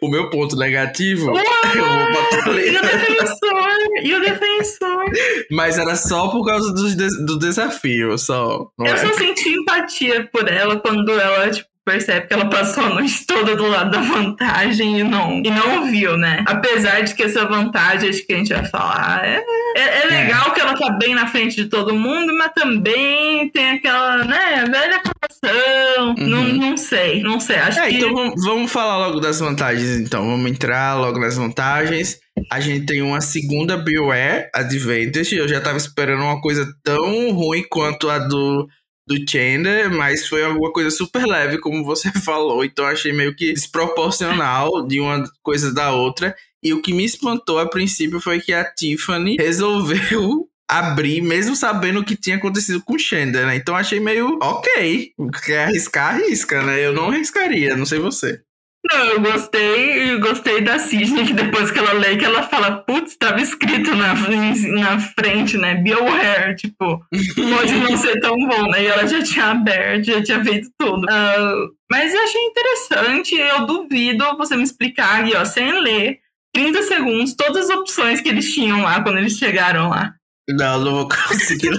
o 0.01 0.09
meu 0.09 0.29
ponto 0.29 0.55
negativo, 0.55 1.31
eu 1.75 1.85
vou 1.85 2.11
botar 2.13 2.49
ali. 2.49 2.69
E 2.69 2.77
o 2.77 2.81
defensor! 2.81 3.67
E 4.03 4.13
o 4.13 4.21
defensor! 4.21 5.05
Mas 5.51 5.77
era 5.77 5.95
só 5.95 6.29
por 6.29 6.45
causa 6.45 6.73
do, 6.73 7.25
do 7.25 7.39
desafio, 7.39 8.17
só. 8.17 8.69
eu 8.79 8.85
é? 8.85 8.97
só 8.97 9.13
senti 9.13 9.49
empatia 9.49 10.27
por 10.31 10.47
ela 10.47 10.79
quando 10.79 11.11
ela, 11.11 11.49
tipo, 11.49 11.67
percebe 11.87 12.27
que 12.27 12.33
ela 12.33 12.49
passou 12.49 12.83
a 12.83 12.89
noite 12.89 13.25
toda 13.25 13.55
do 13.55 13.65
lado 13.65 13.91
da 13.91 14.01
vantagem 14.01 14.99
e 14.99 15.03
não, 15.03 15.41
e 15.41 15.49
não 15.49 15.89
viu, 15.89 16.17
né? 16.17 16.43
Apesar 16.45 16.99
de 17.01 17.15
que 17.15 17.23
essa 17.23 17.45
vantagem, 17.45 18.09
acho 18.09 18.27
que 18.27 18.33
a 18.33 18.37
gente 18.37 18.53
vai 18.53 18.65
falar, 18.65 19.25
é, 19.25 19.41
é, 19.77 19.81
é, 19.81 20.03
é. 20.03 20.05
legal 20.05 20.47
é. 20.47 20.51
que 20.51 20.59
ela 20.59 20.75
tá 20.75 20.91
bem 20.91 21.15
na 21.15 21.27
frente 21.27 21.55
de 21.55 21.65
todo 21.65 21.95
mundo, 21.95 22.37
mas 22.37 22.51
também 22.53 23.49
tem 23.51 23.71
aquela, 23.71 24.25
né, 24.25 24.65
velha 24.69 25.01
relação. 25.01 26.09
Uhum. 26.09 26.27
Não, 26.27 26.43
não 26.43 26.77
sei, 26.77 27.23
não 27.23 27.39
sei. 27.39 27.55
Acho 27.55 27.79
é, 27.79 27.87
que... 27.87 27.95
então 27.95 28.13
vamos, 28.13 28.43
vamos 28.43 28.71
falar 28.71 28.97
logo 28.97 29.21
das 29.21 29.39
vantagens, 29.39 29.97
então. 29.97 30.27
Vamos 30.27 30.51
entrar 30.51 30.95
logo 30.95 31.17
nas 31.19 31.37
vantagens. 31.37 32.19
A 32.51 32.59
gente 32.59 32.85
tem 32.85 33.01
uma 33.01 33.21
segunda 33.21 33.77
Beware 33.77 34.49
Advantage. 34.53 35.35
Eu 35.35 35.47
já 35.47 35.61
tava 35.61 35.77
esperando 35.77 36.23
uma 36.23 36.41
coisa 36.41 36.67
tão 36.83 37.31
ruim 37.31 37.63
quanto 37.69 38.09
a 38.09 38.19
do 38.19 38.67
do 39.07 39.15
Chandler, 39.27 39.89
mas 39.89 40.27
foi 40.27 40.43
alguma 40.43 40.71
coisa 40.71 40.91
super 40.91 41.25
leve, 41.25 41.59
como 41.59 41.83
você 41.83 42.11
falou. 42.21 42.63
Então 42.63 42.85
achei 42.85 43.13
meio 43.13 43.33
que 43.33 43.53
desproporcional 43.53 44.85
de 44.85 44.99
uma 44.99 45.23
coisa 45.41 45.73
da 45.73 45.91
outra. 45.91 46.35
E 46.61 46.73
o 46.73 46.81
que 46.81 46.93
me 46.93 47.05
espantou 47.05 47.59
a 47.59 47.69
princípio 47.69 48.19
foi 48.19 48.41
que 48.41 48.51
a 48.51 48.65
Tiffany 48.65 49.37
resolveu 49.39 50.47
abrir, 50.69 51.21
mesmo 51.21 51.55
sabendo 51.55 52.01
o 52.01 52.03
que 52.03 52.17
tinha 52.17 52.35
acontecido 52.35 52.81
com 52.83 52.95
o 52.95 52.99
Chandler, 52.99 53.45
né? 53.45 53.55
Então 53.55 53.75
achei 53.75 54.01
meio 54.01 54.37
ok. 54.41 55.11
Quer 55.45 55.65
arriscar, 55.65 56.15
arrisca, 56.15 56.61
né? 56.61 56.85
Eu 56.85 56.91
não 56.91 57.09
arriscaria, 57.09 57.77
não 57.77 57.85
sei 57.85 57.99
você. 57.99 58.41
Não, 58.91 59.05
eu 59.05 59.21
gostei, 59.21 60.13
eu 60.13 60.19
gostei 60.19 60.61
da 60.61 60.79
Sidney, 60.79 61.25
que 61.25 61.33
depois 61.33 61.71
que 61.71 61.79
ela 61.79 61.93
lê, 61.93 62.15
que 62.15 62.25
ela 62.25 62.43
fala, 62.43 62.77
putz, 62.77 63.11
estava 63.11 63.41
escrito 63.41 63.93
na, 63.95 64.13
na 64.13 64.99
frente, 64.99 65.57
né? 65.57 65.75
Be 65.75 65.93
aware, 65.93 66.55
tipo, 66.55 67.03
pode 67.35 67.73
não 67.73 67.97
ser 67.97 68.19
tão 68.19 68.35
bom, 68.37 68.69
né? 68.69 68.83
E 68.83 68.87
ela 68.87 69.05
já 69.05 69.21
tinha 69.21 69.45
aberto, 69.47 70.05
já 70.05 70.23
tinha 70.23 70.43
feito 70.43 70.69
tudo. 70.77 71.05
Uh, 71.05 71.69
mas 71.91 72.13
eu 72.13 72.21
achei 72.23 72.41
interessante, 72.41 73.35
eu 73.35 73.65
duvido 73.65 74.37
você 74.37 74.55
me 74.55 74.63
explicar 74.63 75.21
aqui, 75.21 75.35
ó, 75.35 75.43
sem 75.43 75.81
ler, 75.81 76.19
30 76.53 76.81
segundos, 76.83 77.35
todas 77.35 77.69
as 77.69 77.77
opções 77.77 78.21
que 78.21 78.29
eles 78.29 78.53
tinham 78.53 78.81
lá 78.81 79.01
quando 79.01 79.17
eles 79.17 79.37
chegaram 79.37 79.89
lá. 79.89 80.13
Não, 80.49 80.79
não 80.79 80.91
vou 80.91 81.09
conseguir. 81.09 81.71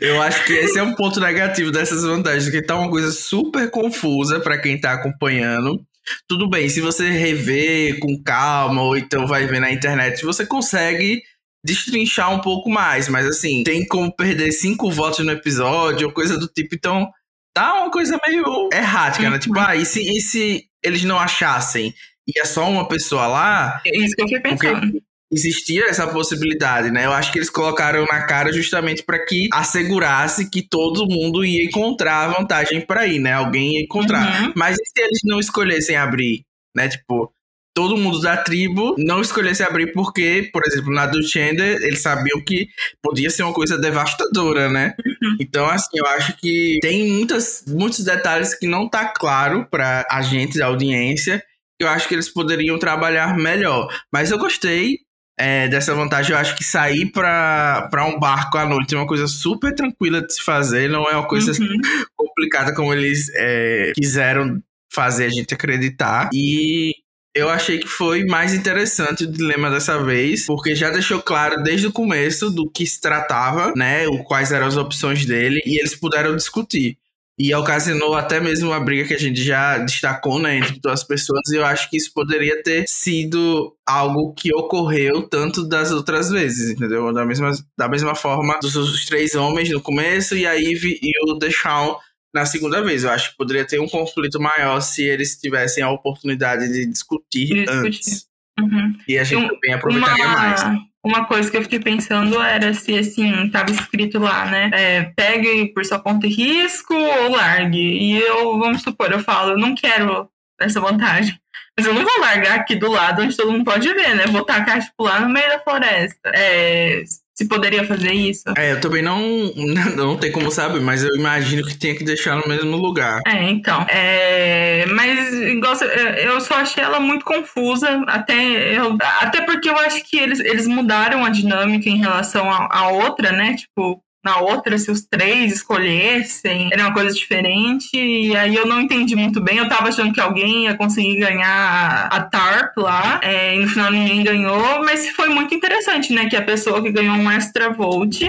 Eu 0.00 0.22
acho 0.22 0.44
que 0.44 0.52
esse 0.52 0.78
é 0.78 0.82
um 0.82 0.94
ponto 0.94 1.18
negativo 1.18 1.72
dessas 1.72 2.04
vantagens, 2.04 2.48
que 2.48 2.62
tá 2.62 2.76
uma 2.76 2.88
coisa 2.88 3.10
super 3.10 3.70
confusa 3.70 4.38
para 4.38 4.58
quem 4.58 4.80
tá 4.80 4.92
acompanhando. 4.92 5.84
Tudo 6.28 6.48
bem, 6.48 6.68
se 6.68 6.80
você 6.80 7.10
rever 7.10 7.98
com 8.00 8.20
calma, 8.22 8.82
ou 8.82 8.96
então 8.96 9.26
vai 9.26 9.46
ver 9.46 9.60
na 9.60 9.72
internet, 9.72 10.24
você 10.24 10.44
consegue 10.44 11.22
destrinchar 11.64 12.32
um 12.32 12.40
pouco 12.40 12.68
mais, 12.68 13.08
mas 13.08 13.26
assim, 13.26 13.62
tem 13.62 13.86
como 13.86 14.14
perder 14.14 14.50
cinco 14.52 14.90
votos 14.90 15.24
no 15.24 15.30
episódio, 15.30 16.08
ou 16.08 16.12
coisa 16.12 16.36
do 16.36 16.48
tipo, 16.48 16.74
então 16.74 17.08
tá 17.54 17.74
uma 17.74 17.90
coisa 17.90 18.18
meio 18.26 18.68
errática, 18.72 19.30
né? 19.30 19.38
Tipo, 19.38 19.58
ah, 19.58 19.76
e 19.76 19.84
se, 19.86 20.00
e 20.00 20.20
se 20.20 20.64
eles 20.82 21.04
não 21.04 21.18
achassem 21.18 21.94
e 22.26 22.38
é 22.38 22.44
só 22.44 22.68
uma 22.68 22.88
pessoa 22.88 23.26
lá? 23.26 23.80
É 23.86 23.96
isso 23.96 24.14
que 24.14 24.22
eu 24.22 24.28
fiquei 24.28 24.40
pensando. 24.40 24.80
Porque 24.80 25.02
existia 25.32 25.86
essa 25.88 26.06
possibilidade, 26.06 26.90
né? 26.90 27.06
Eu 27.06 27.12
acho 27.12 27.32
que 27.32 27.38
eles 27.38 27.48
colocaram 27.48 28.04
na 28.04 28.26
cara 28.26 28.52
justamente 28.52 29.02
para 29.02 29.24
que 29.24 29.48
assegurasse 29.52 30.50
que 30.50 30.62
todo 30.62 31.08
mundo 31.08 31.44
ia 31.44 31.64
encontrar 31.64 32.24
a 32.24 32.28
vantagem 32.28 32.82
para 32.82 33.06
ir, 33.06 33.18
né? 33.18 33.32
Alguém 33.32 33.74
ia 33.74 33.80
encontrar. 33.80 34.42
Uhum. 34.42 34.52
Mas 34.54 34.76
e 34.76 34.84
se 34.84 35.02
eles 35.02 35.20
não 35.24 35.40
escolhessem 35.40 35.96
abrir, 35.96 36.44
né? 36.76 36.86
Tipo, 36.86 37.32
todo 37.74 37.96
mundo 37.96 38.20
da 38.20 38.36
tribo 38.36 38.94
não 38.98 39.22
escolhesse 39.22 39.62
abrir 39.62 39.92
porque, 39.92 40.50
por 40.52 40.62
exemplo, 40.66 40.92
na 40.92 41.06
do 41.06 41.22
Chandler, 41.22 41.82
eles 41.82 42.02
sabiam 42.02 42.42
que 42.44 42.68
podia 43.02 43.30
ser 43.30 43.42
uma 43.42 43.54
coisa 43.54 43.78
devastadora, 43.78 44.68
né? 44.68 44.94
Uhum. 45.04 45.36
Então, 45.40 45.66
assim, 45.66 45.96
eu 45.96 46.06
acho 46.06 46.36
que 46.36 46.78
tem 46.82 47.10
muitas, 47.10 47.64
muitos 47.66 48.04
detalhes 48.04 48.54
que 48.54 48.66
não 48.66 48.86
tá 48.86 49.06
claro 49.06 49.66
para 49.70 50.06
a 50.10 50.20
gente 50.20 50.58
da 50.58 50.66
audiência. 50.66 51.42
Eu 51.80 51.88
acho 51.88 52.06
que 52.06 52.14
eles 52.14 52.28
poderiam 52.28 52.78
trabalhar 52.78 53.36
melhor. 53.36 53.88
Mas 54.12 54.30
eu 54.30 54.38
gostei 54.38 54.98
é, 55.38 55.68
dessa 55.68 55.94
vantagem, 55.94 56.32
eu 56.32 56.38
acho 56.38 56.56
que 56.56 56.64
sair 56.64 57.10
para 57.10 58.06
um 58.06 58.18
barco 58.18 58.58
à 58.58 58.66
noite 58.66 58.94
é 58.94 58.98
uma 58.98 59.06
coisa 59.06 59.26
super 59.26 59.74
tranquila 59.74 60.20
de 60.20 60.34
se 60.34 60.42
fazer, 60.42 60.88
não 60.88 61.08
é 61.08 61.16
uma 61.16 61.26
coisa 61.26 61.52
uhum. 61.52 61.76
complicada 62.16 62.74
como 62.74 62.92
eles 62.92 63.30
é, 63.34 63.92
quiseram 63.94 64.62
fazer 64.92 65.26
a 65.26 65.30
gente 65.30 65.54
acreditar. 65.54 66.28
E 66.34 66.92
eu 67.34 67.48
achei 67.48 67.78
que 67.78 67.88
foi 67.88 68.24
mais 68.26 68.52
interessante 68.52 69.24
o 69.24 69.32
dilema 69.32 69.70
dessa 69.70 70.02
vez, 70.02 70.44
porque 70.44 70.74
já 70.74 70.90
deixou 70.90 71.22
claro 71.22 71.62
desde 71.62 71.86
o 71.86 71.92
começo 71.92 72.50
do 72.50 72.70
que 72.70 72.86
se 72.86 73.00
tratava, 73.00 73.72
né? 73.74 74.04
Quais 74.26 74.52
eram 74.52 74.66
as 74.66 74.76
opções 74.76 75.24
dele, 75.24 75.62
e 75.64 75.80
eles 75.80 75.94
puderam 75.94 76.36
discutir. 76.36 76.98
E 77.42 77.52
ocasionou 77.56 78.14
até 78.14 78.38
mesmo 78.38 78.68
uma 78.68 78.78
briga 78.78 79.08
que 79.08 79.14
a 79.14 79.18
gente 79.18 79.42
já 79.42 79.76
destacou, 79.78 80.38
né, 80.38 80.58
entre 80.58 80.78
duas 80.78 81.02
pessoas. 81.02 81.40
E 81.50 81.56
eu 81.56 81.64
acho 81.64 81.90
que 81.90 81.96
isso 81.96 82.14
poderia 82.14 82.62
ter 82.62 82.86
sido 82.86 83.76
algo 83.84 84.32
que 84.32 84.54
ocorreu 84.54 85.28
tanto 85.28 85.66
das 85.66 85.90
outras 85.90 86.30
vezes, 86.30 86.70
entendeu? 86.70 87.12
Da 87.12 87.26
mesma, 87.26 87.50
da 87.76 87.88
mesma 87.88 88.14
forma 88.14 88.60
dos, 88.62 89.06
três 89.06 89.34
homens 89.34 89.68
no 89.70 89.80
começo 89.80 90.36
e 90.36 90.46
a 90.46 90.54
Eve 90.56 91.00
e 91.02 91.10
o 91.28 91.34
Deshaun 91.34 91.96
na 92.32 92.46
segunda 92.46 92.80
vez. 92.80 93.02
Eu 93.02 93.10
acho 93.10 93.32
que 93.32 93.36
poderia 93.36 93.66
ter 93.66 93.80
um 93.80 93.88
conflito 93.88 94.40
maior 94.40 94.80
se 94.80 95.02
eles 95.02 95.36
tivessem 95.36 95.82
a 95.82 95.90
oportunidade 95.90 96.72
de 96.72 96.86
discutir, 96.86 97.48
de 97.48 97.64
discutir. 97.64 97.86
antes. 97.86 98.26
Uhum. 98.60 98.92
E 99.08 99.18
a 99.18 99.24
gente 99.24 99.44
um, 99.44 99.48
também 99.48 99.74
aproveitaria 99.74 100.26
uma... 100.26 100.36
mais 100.36 100.91
uma 101.04 101.24
coisa 101.26 101.50
que 101.50 101.56
eu 101.56 101.62
fiquei 101.62 101.80
pensando 101.80 102.40
era 102.40 102.72
se, 102.74 102.96
assim, 102.96 103.48
tava 103.50 103.70
escrito 103.70 104.18
lá, 104.18 104.46
né? 104.46 104.70
É, 104.72 105.02
pegue 105.16 105.72
por 105.72 105.84
sua 105.84 105.98
conta 105.98 106.26
e 106.26 106.30
risco 106.30 106.94
ou 106.94 107.32
largue. 107.32 107.78
E 107.78 108.18
eu, 108.18 108.58
vamos 108.58 108.82
supor, 108.82 109.10
eu 109.10 109.18
falo, 109.18 109.52
eu 109.52 109.58
não 109.58 109.74
quero 109.74 110.28
essa 110.60 110.80
vantagem. 110.80 111.36
Mas 111.76 111.86
eu 111.86 111.94
não 111.94 112.02
vou 112.02 112.20
largar 112.20 112.60
aqui 112.60 112.76
do 112.76 112.90
lado 112.90 113.22
onde 113.22 113.36
todo 113.36 113.50
mundo 113.50 113.64
pode 113.64 113.92
ver, 113.92 114.14
né? 114.14 114.26
Vou 114.26 114.44
tacar, 114.44 114.80
tipo, 114.80 115.04
lá 115.04 115.20
no 115.20 115.28
meio 115.28 115.48
da 115.48 115.58
floresta. 115.58 116.30
É, 116.34 117.02
se 117.42 117.48
poderia 117.48 117.84
fazer 117.84 118.12
isso. 118.12 118.44
É, 118.56 118.72
eu 118.72 118.80
também 118.80 119.02
não, 119.02 119.20
não 119.96 120.16
tem 120.16 120.30
como 120.30 120.50
saber, 120.50 120.80
mas 120.80 121.02
eu 121.02 121.14
imagino 121.16 121.64
que 121.64 121.76
tenha 121.76 121.96
que 121.96 122.04
deixar 122.04 122.36
no 122.36 122.46
mesmo 122.46 122.76
lugar. 122.76 123.20
É, 123.26 123.50
então. 123.50 123.84
É, 123.88 124.86
mas 124.86 125.32
igual, 125.34 125.74
eu 125.74 126.40
só 126.40 126.54
achei 126.54 126.82
ela 126.82 127.00
muito 127.00 127.24
confusa, 127.24 128.02
até, 128.06 128.76
eu, 128.76 128.96
até 129.20 129.42
porque 129.42 129.68
eu 129.68 129.76
acho 129.78 130.02
que 130.04 130.18
eles, 130.18 130.40
eles 130.40 130.66
mudaram 130.66 131.24
a 131.24 131.30
dinâmica 131.30 131.88
em 131.88 131.98
relação 131.98 132.48
à 132.50 132.88
outra, 132.88 133.32
né? 133.32 133.54
Tipo, 133.56 134.02
na 134.24 134.38
outra, 134.38 134.78
se 134.78 134.90
os 134.90 135.02
três 135.02 135.52
escolhessem, 135.52 136.68
era 136.72 136.82
uma 136.82 136.94
coisa 136.94 137.12
diferente. 137.14 137.96
E 137.96 138.36
aí 138.36 138.54
eu 138.54 138.66
não 138.66 138.80
entendi 138.80 139.16
muito 139.16 139.40
bem. 139.40 139.58
Eu 139.58 139.68
tava 139.68 139.88
achando 139.88 140.12
que 140.12 140.20
alguém 140.20 140.64
ia 140.64 140.76
conseguir 140.76 141.16
ganhar 141.16 142.08
a 142.10 142.20
TARP 142.22 142.76
lá, 142.76 143.20
é, 143.22 143.56
e 143.56 143.58
no 143.58 143.68
final 143.68 143.90
ninguém 143.90 144.22
ganhou, 144.22 144.84
mas 144.84 145.08
foi 145.10 145.28
muito 145.28 145.54
interessante, 145.54 146.12
né? 146.12 146.28
Que 146.28 146.36
a 146.36 146.42
pessoa 146.42 146.82
que 146.82 146.92
ganhou 146.92 147.16
um 147.16 147.30
extra 147.30 147.70
volt 147.70 148.22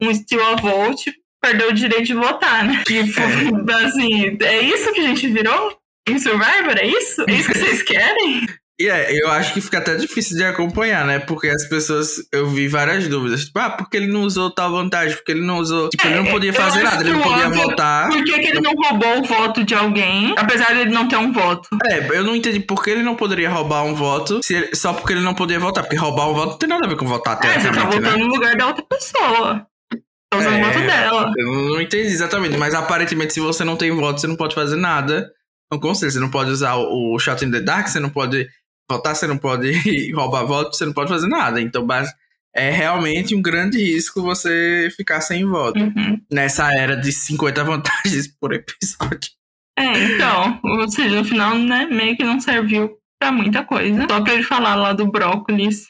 um 0.00 0.14
Still 0.14 0.44
a 0.44 0.56
Vote, 0.56 1.12
perdeu 1.40 1.70
o 1.70 1.72
direito 1.72 2.04
de 2.04 2.14
votar, 2.14 2.64
né? 2.64 2.82
Tipo, 2.86 3.20
assim, 3.84 4.36
é 4.42 4.60
isso 4.60 4.92
que 4.92 5.00
a 5.00 5.06
gente 5.06 5.28
virou? 5.28 5.78
Em 6.08 6.18
Survivor, 6.18 6.78
é 6.78 6.86
isso? 6.86 7.24
É 7.28 7.32
isso 7.32 7.50
que 7.50 7.58
vocês 7.58 7.82
querem? 7.82 8.46
E 8.78 8.88
é, 8.90 9.18
eu 9.18 9.30
acho 9.30 9.54
que 9.54 9.60
fica 9.62 9.78
até 9.78 9.94
difícil 9.94 10.36
de 10.36 10.44
acompanhar, 10.44 11.06
né? 11.06 11.18
Porque 11.18 11.48
as 11.48 11.66
pessoas, 11.66 12.16
eu 12.30 12.46
vi 12.46 12.68
várias 12.68 13.08
dúvidas. 13.08 13.46
Tipo, 13.46 13.58
ah, 13.58 13.70
porque 13.70 13.96
ele 13.96 14.06
não 14.06 14.22
usou 14.22 14.50
tal 14.50 14.70
vantagem? 14.70 15.16
Porque 15.16 15.32
ele 15.32 15.40
não 15.40 15.58
usou. 15.58 15.88
Tipo, 15.88 16.06
ele 16.06 16.16
não 16.16 16.26
podia 16.26 16.52
fazer 16.52 16.82
nada, 16.82 17.02
ele 17.02 17.12
não 17.12 17.22
podia 17.22 17.48
votar. 17.48 18.10
Por 18.10 18.22
que, 18.22 18.38
que 18.38 18.48
ele 18.48 18.60
não 18.60 18.74
roubou 18.74 19.20
o 19.20 19.24
voto 19.24 19.64
de 19.64 19.74
alguém, 19.74 20.34
apesar 20.36 20.74
de 20.74 20.80
ele 20.80 20.90
não 20.90 21.08
ter 21.08 21.16
um 21.16 21.32
voto? 21.32 21.70
É, 21.86 22.06
eu 22.18 22.22
não 22.22 22.36
entendi 22.36 22.60
por 22.60 22.84
que 22.84 22.90
ele 22.90 23.02
não 23.02 23.16
poderia 23.16 23.48
roubar 23.48 23.82
um 23.82 23.94
voto 23.94 24.40
ele, 24.50 24.74
só 24.74 24.92
porque 24.92 25.14
ele 25.14 25.22
não 25.22 25.32
podia 25.32 25.58
votar. 25.58 25.82
Porque 25.82 25.96
roubar 25.96 26.28
um 26.28 26.34
voto 26.34 26.50
não 26.50 26.58
tem 26.58 26.68
nada 26.68 26.84
a 26.84 26.88
ver 26.88 26.96
com 26.96 27.06
votar, 27.06 27.38
é, 27.44 27.58
você 27.58 27.70
tá 27.70 27.84
votando 27.84 28.02
né? 28.02 28.16
no 28.16 28.26
lugar 28.26 28.56
da 28.56 28.66
outra 28.66 28.84
pessoa. 28.84 29.66
Tá 30.30 30.38
usando 30.38 30.54
é, 30.54 30.60
o 30.60 30.64
voto 30.64 30.80
dela. 30.80 31.32
Eu 31.38 31.52
não 31.70 31.80
entendi 31.80 32.08
exatamente, 32.08 32.58
mas 32.58 32.74
aparentemente, 32.74 33.32
se 33.32 33.40
você 33.40 33.64
não 33.64 33.76
tem 33.76 33.90
voto, 33.90 34.20
você 34.20 34.26
não 34.26 34.36
pode 34.36 34.54
fazer 34.54 34.76
nada. 34.76 35.30
Não 35.72 35.80
conselho, 35.80 36.12
você 36.12 36.20
não 36.20 36.30
pode 36.30 36.50
usar 36.50 36.74
o, 36.74 37.14
o 37.14 37.18
Shot 37.18 37.42
in 37.44 37.50
the 37.50 37.60
Dark, 37.60 37.88
você 37.88 37.98
não 37.98 38.10
pode 38.10 38.46
votar, 38.90 39.14
você 39.14 39.26
não 39.26 39.38
pode 39.38 39.72
roubar 40.12 40.44
voto, 40.44 40.76
você 40.76 40.84
não 40.84 40.92
pode 40.92 41.08
fazer 41.08 41.26
nada. 41.26 41.60
Então, 41.60 41.86
é 42.54 42.70
realmente 42.70 43.34
um 43.34 43.42
grande 43.42 43.78
risco 43.78 44.22
você 44.22 44.88
ficar 44.96 45.20
sem 45.20 45.44
voto. 45.44 45.78
Uhum. 45.78 46.20
Nessa 46.32 46.72
era 46.72 46.96
de 46.96 47.12
50 47.12 47.62
vantagens 47.64 48.28
por 48.40 48.54
episódio. 48.54 49.30
É, 49.78 49.84
então, 49.84 50.58
ou 50.64 50.88
seja, 50.90 51.16
no 51.16 51.24
final, 51.24 51.54
né, 51.58 51.86
meio 51.86 52.16
que 52.16 52.24
não 52.24 52.40
serviu 52.40 52.96
pra 53.20 53.30
muita 53.30 53.62
coisa. 53.62 54.06
Só 54.08 54.22
pra 54.22 54.34
ele 54.34 54.42
falar 54.42 54.74
lá 54.74 54.92
do 54.94 55.10
brócolis. 55.10 55.88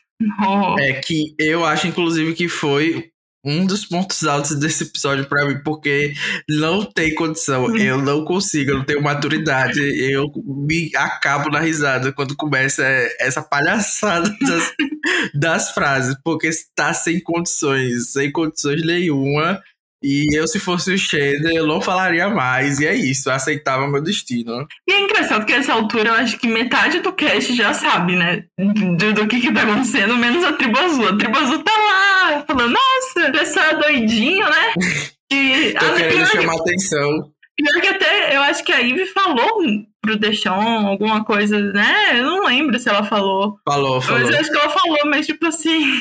É 0.79 0.95
que 0.95 1.35
eu 1.39 1.65
acho, 1.65 1.87
inclusive, 1.87 2.35
que 2.35 2.49
foi 2.49 3.11
um 3.47 3.65
dos 3.65 3.87
pontos 3.87 4.25
altos 4.25 4.59
desse 4.59 4.83
episódio 4.83 5.25
para 5.27 5.47
mim, 5.47 5.61
porque 5.65 6.13
não 6.49 6.85
tem 6.85 7.15
condição, 7.15 7.77
eu 7.77 8.03
não 8.03 8.25
consigo, 8.25 8.73
eu 8.73 8.79
não 8.79 8.85
tenho 8.85 9.01
maturidade, 9.01 9.81
eu 9.81 10.31
me 10.45 10.91
acabo 10.97 11.49
na 11.49 11.61
risada 11.61 12.13
quando 12.13 12.35
começa 12.37 12.83
essa 13.21 13.41
palhaçada 13.41 14.29
das, 14.41 14.73
das 15.33 15.71
frases, 15.71 16.17
porque 16.25 16.49
está 16.49 16.93
sem 16.93 17.21
condições, 17.21 18.11
sem 18.13 18.33
condições 18.33 18.85
nenhuma. 18.85 19.63
E 20.03 20.39
eu, 20.39 20.47
se 20.47 20.61
fosse 20.61 20.93
o 20.93 20.99
Shader, 20.99 21.55
eu 21.55 21.67
não 21.67 21.81
falaria 21.81 22.29
mais. 22.29 22.79
E 22.81 22.87
é 22.87 22.95
isso, 22.95 23.29
eu 23.29 23.35
aceitava 23.35 23.89
meu 23.89 24.03
destino. 24.03 24.67
E 24.89 24.93
é 24.93 25.01
engraçado 25.01 25.45
que 25.47 25.57
nessa 25.57 25.73
altura 25.73 26.11
eu 26.11 26.15
acho 26.15 26.39
que 26.39 26.47
metade 26.47 27.01
do 27.01 27.13
cast 27.13 27.55
já 27.55 27.73
sabe, 27.73 28.15
né? 28.15 28.45
Do, 28.59 29.13
do 29.13 29.27
que 29.27 29.41
que 29.41 29.53
tá 29.53 29.63
acontecendo, 29.63 30.17
menos 30.17 30.45
a 30.45 30.53
tribo 30.53 30.79
azul. 30.79 31.09
A 31.09 31.17
tribo 31.17 31.39
azul 31.39 31.63
tá 31.63 31.73
lá, 31.73 32.45
falando, 32.47 32.75
nossa, 32.75 33.33
pessoal 33.33 33.67
é 33.67 33.75
doidinho, 33.77 34.45
né? 34.49 34.75
E, 35.29 35.73
Tô 35.73 35.95
querendo 35.97 36.25
chamar 36.27 36.55
que, 36.55 36.61
atenção. 36.61 37.33
Pior 37.57 37.81
que 37.81 37.89
até, 37.89 38.37
eu 38.37 38.43
acho 38.43 38.63
que 38.63 38.71
a 38.71 38.79
Ivy 38.79 39.07
falou 39.07 39.61
pro 40.01 40.17
Deixon 40.17 40.87
alguma 40.87 41.25
coisa, 41.25 41.59
né? 41.59 42.21
Eu 42.21 42.25
não 42.25 42.47
lembro 42.47 42.79
se 42.79 42.89
ela 42.89 43.03
falou. 43.03 43.57
Falou, 43.65 44.01
falou. 44.01 44.21
Mas 44.21 44.31
eu 44.31 44.41
acho 44.41 44.53
que 44.53 44.57
ela 44.57 44.71
falou, 44.71 44.99
mas 45.07 45.27
tipo 45.27 45.47
assim, 45.47 46.01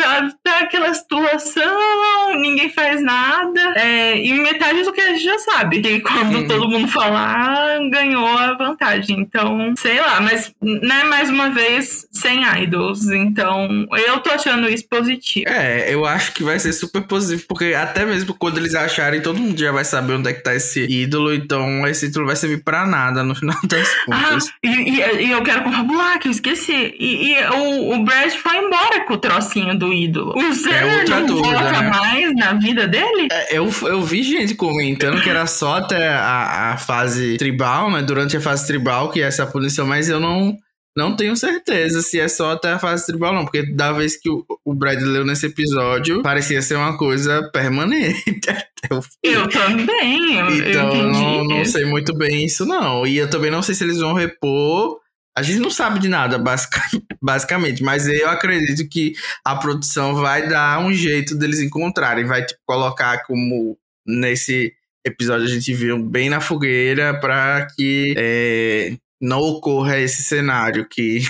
tá, 0.00 0.30
tá 0.42 0.58
aquela 0.60 0.92
situação, 0.94 2.34
ninguém 2.40 2.70
faz 2.70 3.02
nada. 3.02 3.74
É, 3.76 4.18
e 4.18 4.32
metade 4.34 4.82
do 4.82 4.92
que 4.92 5.00
a 5.00 5.08
gente 5.12 5.24
já 5.24 5.38
sabe. 5.38 5.80
Que 5.80 6.00
quando 6.00 6.36
uhum. 6.36 6.48
todo 6.48 6.68
mundo 6.68 6.88
falar, 6.88 7.78
ganhou 7.90 8.26
a 8.26 8.54
vantagem. 8.54 9.20
Então, 9.20 9.74
sei 9.76 10.00
lá, 10.00 10.20
mas 10.20 10.52
né, 10.62 11.04
mais 11.04 11.30
uma 11.30 11.50
vez, 11.50 12.06
sem 12.12 12.42
idols. 12.62 13.08
Então, 13.08 13.86
eu 14.06 14.18
tô 14.20 14.30
achando 14.30 14.68
isso 14.68 14.88
positivo. 14.88 15.48
É, 15.48 15.92
eu 15.92 16.04
acho 16.04 16.32
que 16.32 16.42
vai 16.42 16.58
ser 16.58 16.72
super 16.72 17.02
positivo, 17.02 17.46
porque 17.48 17.74
até 17.74 18.04
mesmo 18.04 18.34
quando 18.34 18.58
eles 18.58 18.74
acharem, 18.74 19.20
todo 19.20 19.38
mundo 19.38 19.58
já 19.58 19.72
vai 19.72 19.84
saber 19.84 20.14
onde 20.14 20.30
é 20.30 20.32
que 20.32 20.42
tá 20.42 20.54
esse 20.54 20.84
ídolo. 20.84 21.34
Então, 21.34 21.86
esse 21.86 22.06
ídolo 22.06 22.26
vai 22.26 22.36
servir 22.36 22.62
pra 22.62 22.86
nada 22.86 23.22
no 23.22 23.34
final 23.34 23.58
das 23.64 23.88
ah, 23.88 24.04
contas. 24.06 24.48
Ah, 24.48 24.52
e, 24.64 24.68
e, 24.68 25.26
e, 25.26 25.30
eu 25.30 25.42
quero 25.42 25.62
confabular, 25.62 26.18
que 26.18 26.28
eu 26.28 26.32
esqueci. 26.32 26.94
E, 26.98 27.32
e 27.32 27.44
o, 27.48 27.94
o 27.94 28.04
Brad 28.04 28.30
foi 28.32 28.56
embora 28.56 29.00
com 29.04 29.14
o 29.14 29.18
trocinho 29.18 29.78
do 29.78 29.89
ídolo. 29.92 30.34
O 30.36 30.52
Zé 30.52 31.02
é 31.02 31.04
não 31.04 31.26
dúvida, 31.26 31.48
volta 31.48 31.80
né? 31.80 31.90
mais 31.90 32.34
na 32.34 32.52
vida 32.54 32.86
dele? 32.86 33.28
É, 33.30 33.56
eu, 33.56 33.70
eu 33.82 34.02
vi 34.02 34.22
gente 34.22 34.54
comentando 34.54 35.20
que 35.22 35.28
era 35.28 35.46
só 35.46 35.76
até 35.76 36.08
a, 36.08 36.72
a 36.72 36.76
fase 36.76 37.36
tribal, 37.36 37.90
né? 37.90 38.02
Durante 38.02 38.36
a 38.36 38.40
fase 38.40 38.66
tribal 38.66 39.10
que 39.10 39.20
é 39.20 39.26
essa 39.26 39.46
punição, 39.46 39.86
mas 39.86 40.08
eu 40.08 40.20
não 40.20 40.56
não 40.96 41.14
tenho 41.14 41.36
certeza 41.36 42.02
se 42.02 42.18
é 42.18 42.26
só 42.26 42.52
até 42.52 42.72
a 42.72 42.78
fase 42.78 43.06
tribal, 43.06 43.32
não, 43.32 43.44
porque 43.44 43.62
da 43.74 43.92
vez 43.92 44.16
que 44.16 44.28
o, 44.28 44.44
o 44.64 44.74
Brad 44.74 45.00
leu 45.00 45.24
nesse 45.24 45.46
episódio, 45.46 46.20
parecia 46.22 46.60
ser 46.60 46.74
uma 46.74 46.96
coisa 46.98 47.48
permanente. 47.52 48.40
eu 49.22 49.48
também. 49.48 50.36
Eu, 50.36 50.56
então, 50.56 50.94
eu 50.94 51.06
não, 51.08 51.44
não 51.44 51.64
sei 51.64 51.84
muito 51.84 52.14
bem 52.16 52.44
isso, 52.44 52.66
não. 52.66 53.06
E 53.06 53.18
eu 53.18 53.30
também 53.30 53.50
não 53.50 53.62
sei 53.62 53.74
se 53.74 53.84
eles 53.84 53.98
vão 53.98 54.14
repor 54.14 54.99
a 55.40 55.42
gente 55.42 55.58
não 55.58 55.70
sabe 55.70 55.98
de 55.98 56.08
nada, 56.08 56.38
basicamente, 57.20 57.82
mas 57.82 58.06
eu 58.06 58.28
acredito 58.28 58.88
que 58.88 59.14
a 59.44 59.56
produção 59.56 60.14
vai 60.14 60.46
dar 60.48 60.78
um 60.80 60.92
jeito 60.92 61.34
deles 61.34 61.60
encontrarem, 61.60 62.26
vai 62.26 62.44
tipo, 62.44 62.60
colocar 62.66 63.24
como 63.24 63.76
nesse 64.06 64.72
episódio 65.04 65.46
a 65.46 65.50
gente 65.50 65.72
viu 65.72 65.98
bem 65.98 66.28
na 66.28 66.40
fogueira 66.40 67.18
para 67.18 67.66
que 67.74 68.14
é, 68.18 68.96
não 69.20 69.40
ocorra 69.40 69.98
esse 69.98 70.22
cenário 70.22 70.86
que 70.86 71.22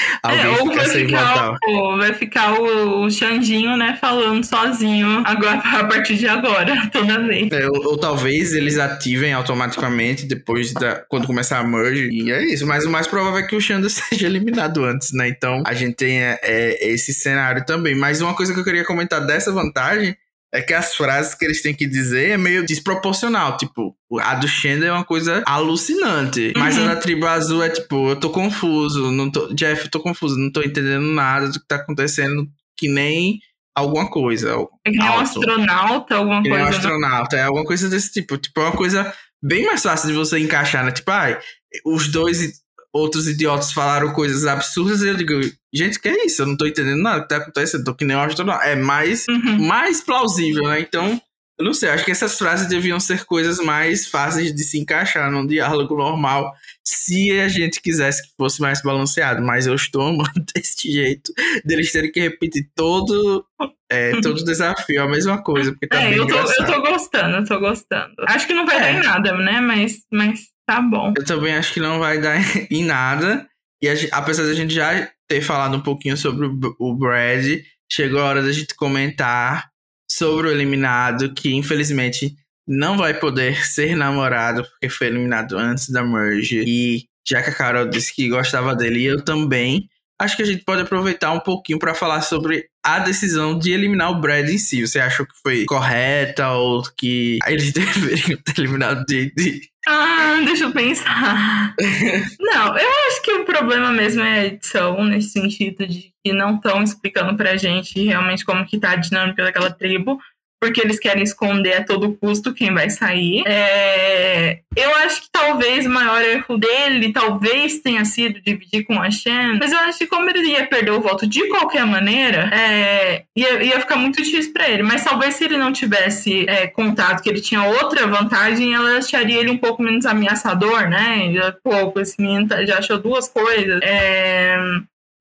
Alguém 0.22 0.52
é, 0.52 0.56
fica 0.56 0.84
sem 0.86 1.06
ficar 1.06 1.56
o, 1.66 1.96
vai 1.96 2.14
ficar 2.14 2.60
o, 2.60 3.04
o 3.04 3.10
Xandinho, 3.10 3.76
né, 3.76 3.96
falando 4.00 4.44
sozinho 4.44 5.22
agora, 5.24 5.58
a 5.80 5.84
partir 5.84 6.16
de 6.16 6.28
agora, 6.28 6.88
toda 6.92 7.18
vez. 7.26 7.50
É, 7.52 7.66
ou, 7.66 7.90
ou, 7.90 7.98
talvez 7.98 8.52
eles 8.52 8.78
ativem 8.78 9.32
automaticamente 9.32 10.26
depois 10.26 10.72
da 10.72 10.96
quando 11.08 11.26
começar 11.26 11.58
a 11.58 11.64
merge. 11.64 12.08
E 12.10 12.30
é 12.30 12.44
isso. 12.44 12.66
Mas 12.66 12.84
o 12.84 12.90
mais 12.90 13.06
provável 13.06 13.38
é 13.38 13.46
que 13.46 13.56
o 13.56 13.60
Xanda 13.60 13.88
seja 13.90 14.26
eliminado 14.26 14.84
antes, 14.84 15.12
né? 15.12 15.28
Então 15.28 15.62
a 15.66 15.74
gente 15.74 15.94
tem 15.94 16.20
é, 16.20 16.38
é, 16.42 16.88
esse 16.90 17.12
cenário 17.12 17.64
também. 17.64 17.94
Mas 17.94 18.20
uma 18.20 18.34
coisa 18.34 18.52
que 18.52 18.60
eu 18.60 18.64
queria 18.64 18.84
comentar 18.84 19.24
dessa 19.24 19.52
vantagem 19.52 20.16
é 20.52 20.60
que 20.60 20.74
as 20.74 20.94
frases 20.94 21.34
que 21.34 21.44
eles 21.44 21.62
têm 21.62 21.74
que 21.74 21.86
dizer 21.86 22.30
é 22.30 22.36
meio 22.36 22.64
desproporcional. 22.64 23.56
Tipo, 23.56 23.96
a 24.20 24.34
do 24.34 24.48
Shender 24.48 24.88
é 24.88 24.92
uma 24.92 25.04
coisa 25.04 25.42
alucinante. 25.46 26.52
Uhum. 26.56 26.62
Mas 26.62 26.78
a 26.78 26.86
da 26.86 26.96
tribo 26.96 27.26
azul 27.26 27.62
é 27.62 27.68
tipo, 27.68 28.10
eu 28.10 28.16
tô 28.16 28.30
confuso. 28.30 29.10
Não 29.12 29.30
tô, 29.30 29.52
Jeff, 29.54 29.84
eu 29.84 29.90
tô 29.90 30.00
confuso, 30.00 30.36
não 30.36 30.50
tô 30.50 30.62
entendendo 30.62 31.06
nada 31.06 31.48
do 31.48 31.60
que 31.60 31.66
tá 31.66 31.76
acontecendo, 31.76 32.46
que 32.76 32.88
nem 32.88 33.38
alguma 33.74 34.10
coisa. 34.10 34.56
É 34.86 34.90
que 34.90 34.98
nem 34.98 35.08
um 35.08 35.20
astronauta, 35.20 36.16
alguma 36.16 36.42
que 36.42 36.48
coisa. 36.48 36.64
É 36.64 36.66
um 36.66 36.68
astronauta, 36.68 37.36
é 37.36 37.42
alguma 37.42 37.64
coisa 37.64 37.88
desse 37.88 38.12
tipo. 38.12 38.36
Tipo, 38.36 38.60
é 38.60 38.64
uma 38.64 38.76
coisa 38.76 39.14
bem 39.42 39.64
mais 39.64 39.82
fácil 39.82 40.08
de 40.08 40.14
você 40.14 40.38
encaixar, 40.38 40.84
né? 40.84 40.90
Tipo, 40.90 41.10
ai, 41.12 41.38
os 41.84 42.08
dois 42.08 42.60
outros 42.92 43.28
idiotas 43.28 43.72
falaram 43.72 44.12
coisas 44.12 44.46
absurdas 44.46 45.02
e 45.02 45.08
eu 45.08 45.16
digo, 45.16 45.40
gente, 45.72 45.98
que 45.98 46.08
é 46.08 46.26
isso? 46.26 46.42
Eu 46.42 46.46
não 46.46 46.56
tô 46.56 46.66
entendendo 46.66 47.02
nada 47.02 47.22
que 47.22 47.28
tá 47.28 47.36
acontecendo, 47.36 47.84
tô 47.84 47.94
que 47.94 48.04
nem 48.04 48.16
um 48.16 48.20
astronauta. 48.20 48.64
É 48.64 48.76
mais, 48.76 49.26
uhum. 49.28 49.66
mais 49.66 50.00
plausível, 50.00 50.64
né? 50.64 50.80
Então, 50.80 51.20
eu 51.60 51.64
não 51.64 51.74
sei, 51.74 51.90
acho 51.90 52.06
que 52.06 52.10
essas 52.10 52.38
frases 52.38 52.66
deviam 52.68 52.98
ser 52.98 53.26
coisas 53.26 53.58
mais 53.58 54.06
fáceis 54.06 54.54
de 54.54 54.64
se 54.64 54.78
encaixar 54.78 55.30
num 55.30 55.46
diálogo 55.46 55.94
normal, 55.94 56.54
se 56.82 57.38
a 57.38 57.48
gente 57.48 57.82
quisesse 57.82 58.22
que 58.22 58.30
fosse 58.34 58.62
mais 58.62 58.80
balanceado. 58.82 59.42
Mas 59.42 59.66
eu 59.66 59.74
estou 59.74 60.00
amando 60.00 60.32
desse 60.54 60.90
jeito, 60.90 61.30
deles 61.62 61.92
terem 61.92 62.10
que 62.10 62.18
repetir 62.18 62.70
todo, 62.74 63.44
é, 63.90 64.18
todo 64.22 64.42
desafio, 64.42 65.02
a 65.02 65.08
mesma 65.08 65.42
coisa, 65.42 65.70
porque 65.72 65.86
tá 65.86 66.00
é, 66.00 66.08
bem 66.08 66.18
eu 66.18 66.26
tô, 66.26 66.32
engraçado. 66.32 66.60
eu 66.60 66.66
tô 66.66 66.90
gostando, 66.90 67.36
eu 67.36 67.44
tô 67.44 67.60
gostando. 67.60 68.14
Acho 68.26 68.46
que 68.46 68.54
não 68.54 68.64
vai 68.64 68.76
é. 68.76 68.80
dar 68.80 68.92
em 68.92 69.00
nada, 69.00 69.32
né? 69.36 69.60
Mas, 69.60 69.98
mas 70.10 70.40
tá 70.70 70.80
bom. 70.80 71.12
Eu 71.16 71.24
também 71.24 71.52
acho 71.52 71.74
que 71.74 71.80
não 71.80 71.98
vai 71.98 72.20
dar 72.20 72.38
em 72.70 72.84
nada. 72.84 73.44
E 73.82 73.88
a, 73.88 73.94
apesar 74.12 74.44
da 74.44 74.54
gente 74.54 74.72
já 74.72 75.10
ter 75.26 75.40
falado 75.40 75.76
um 75.76 75.80
pouquinho 75.80 76.16
sobre 76.16 76.46
o, 76.46 76.76
o 76.78 76.94
Brad, 76.94 77.60
chegou 77.90 78.20
a 78.20 78.26
hora 78.26 78.42
da 78.42 78.52
gente 78.52 78.74
comentar 78.76 79.68
sobre 80.08 80.46
o 80.46 80.50
eliminado, 80.50 81.34
que 81.34 81.52
infelizmente 81.52 82.34
não 82.66 82.96
vai 82.96 83.14
poder 83.14 83.56
ser 83.66 83.96
namorado 83.96 84.62
porque 84.62 84.88
foi 84.88 85.08
eliminado 85.08 85.58
antes 85.58 85.88
da 85.88 86.04
merge. 86.04 86.62
E 86.64 87.04
já 87.26 87.42
que 87.42 87.50
a 87.50 87.54
Carol 87.54 87.86
disse 87.86 88.14
que 88.14 88.28
gostava 88.28 88.74
dele, 88.76 89.04
eu 89.04 89.24
também. 89.24 89.88
Acho 90.20 90.36
que 90.36 90.42
a 90.42 90.46
gente 90.46 90.62
pode 90.64 90.82
aproveitar 90.82 91.32
um 91.32 91.40
pouquinho 91.40 91.78
para 91.78 91.94
falar 91.94 92.20
sobre 92.20 92.68
a 92.84 92.98
decisão 93.00 93.58
de 93.58 93.72
eliminar 93.72 94.10
o 94.10 94.20
Brad 94.20 94.48
em 94.48 94.58
si. 94.58 94.86
Você 94.86 94.98
achou 94.98 95.26
que 95.26 95.34
foi 95.42 95.64
correta 95.64 96.50
ou 96.50 96.82
que 96.96 97.38
eles 97.46 97.72
deveriam 97.72 98.38
ter 98.38 98.58
eliminado 98.58 99.02
o 99.02 99.06
JD? 99.06 99.70
Ah, 99.86 100.40
deixa 100.44 100.64
eu 100.64 100.72
pensar. 100.72 101.74
não, 102.38 102.78
eu 102.78 102.88
acho 103.08 103.22
que 103.22 103.32
o 103.32 103.44
problema 103.44 103.90
mesmo 103.90 104.22
é 104.22 104.40
a 104.40 104.46
edição, 104.46 105.04
nesse 105.04 105.30
sentido 105.30 105.86
de 105.86 106.12
que 106.24 106.32
não 106.32 106.56
estão 106.56 106.82
explicando 106.82 107.36
pra 107.36 107.56
gente 107.56 108.04
realmente 108.04 108.44
como 108.44 108.66
que 108.66 108.78
tá 108.78 108.92
a 108.92 108.96
dinâmica 108.96 109.42
daquela 109.42 109.70
tribo. 109.70 110.18
Porque 110.60 110.80
eles 110.80 111.00
querem 111.00 111.22
esconder 111.22 111.78
a 111.78 111.84
todo 111.84 112.12
custo 112.12 112.52
quem 112.52 112.72
vai 112.72 112.90
sair. 112.90 113.42
É, 113.46 114.60
eu 114.76 114.94
acho 114.96 115.22
que 115.22 115.28
talvez 115.32 115.86
o 115.86 115.90
maior 115.90 116.20
erro 116.22 116.58
dele, 116.58 117.12
talvez 117.12 117.78
tenha 117.78 118.04
sido 118.04 118.40
dividir 118.42 118.84
com 118.84 119.00
a 119.00 119.10
Shen, 119.10 119.58
mas 119.58 119.72
eu 119.72 119.78
acho 119.78 119.98
que 119.98 120.06
como 120.06 120.28
ele 120.28 120.50
ia 120.50 120.66
perder 120.66 120.90
o 120.90 121.00
voto 121.00 121.26
de 121.26 121.48
qualquer 121.48 121.86
maneira, 121.86 122.50
é, 122.52 123.24
ia, 123.34 123.62
ia 123.62 123.80
ficar 123.80 123.96
muito 123.96 124.22
difícil 124.22 124.52
para 124.52 124.68
ele. 124.68 124.82
Mas 124.82 125.02
talvez 125.02 125.34
se 125.34 125.44
ele 125.44 125.56
não 125.56 125.72
tivesse 125.72 126.44
é, 126.46 126.66
contado 126.66 127.22
que 127.22 127.30
ele 127.30 127.40
tinha 127.40 127.64
outra 127.64 128.06
vantagem, 128.06 128.74
ela 128.74 128.98
acharia 128.98 129.40
ele 129.40 129.50
um 129.50 129.58
pouco 129.58 129.82
menos 129.82 130.04
ameaçador, 130.04 130.88
né? 130.88 131.32
Já, 131.32 131.52
pô, 131.52 131.98
esse 132.00 132.20
menino 132.20 132.46
tá, 132.46 132.64
já 132.66 132.78
achou 132.78 132.98
duas 132.98 133.28
coisas. 133.28 133.80
É, 133.82 134.58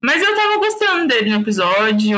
mas 0.02 0.22
eu 0.22 0.34
tava 0.34 0.58
gostando 0.58 1.08
dele 1.08 1.30
no 1.30 1.42
episódio, 1.42 2.18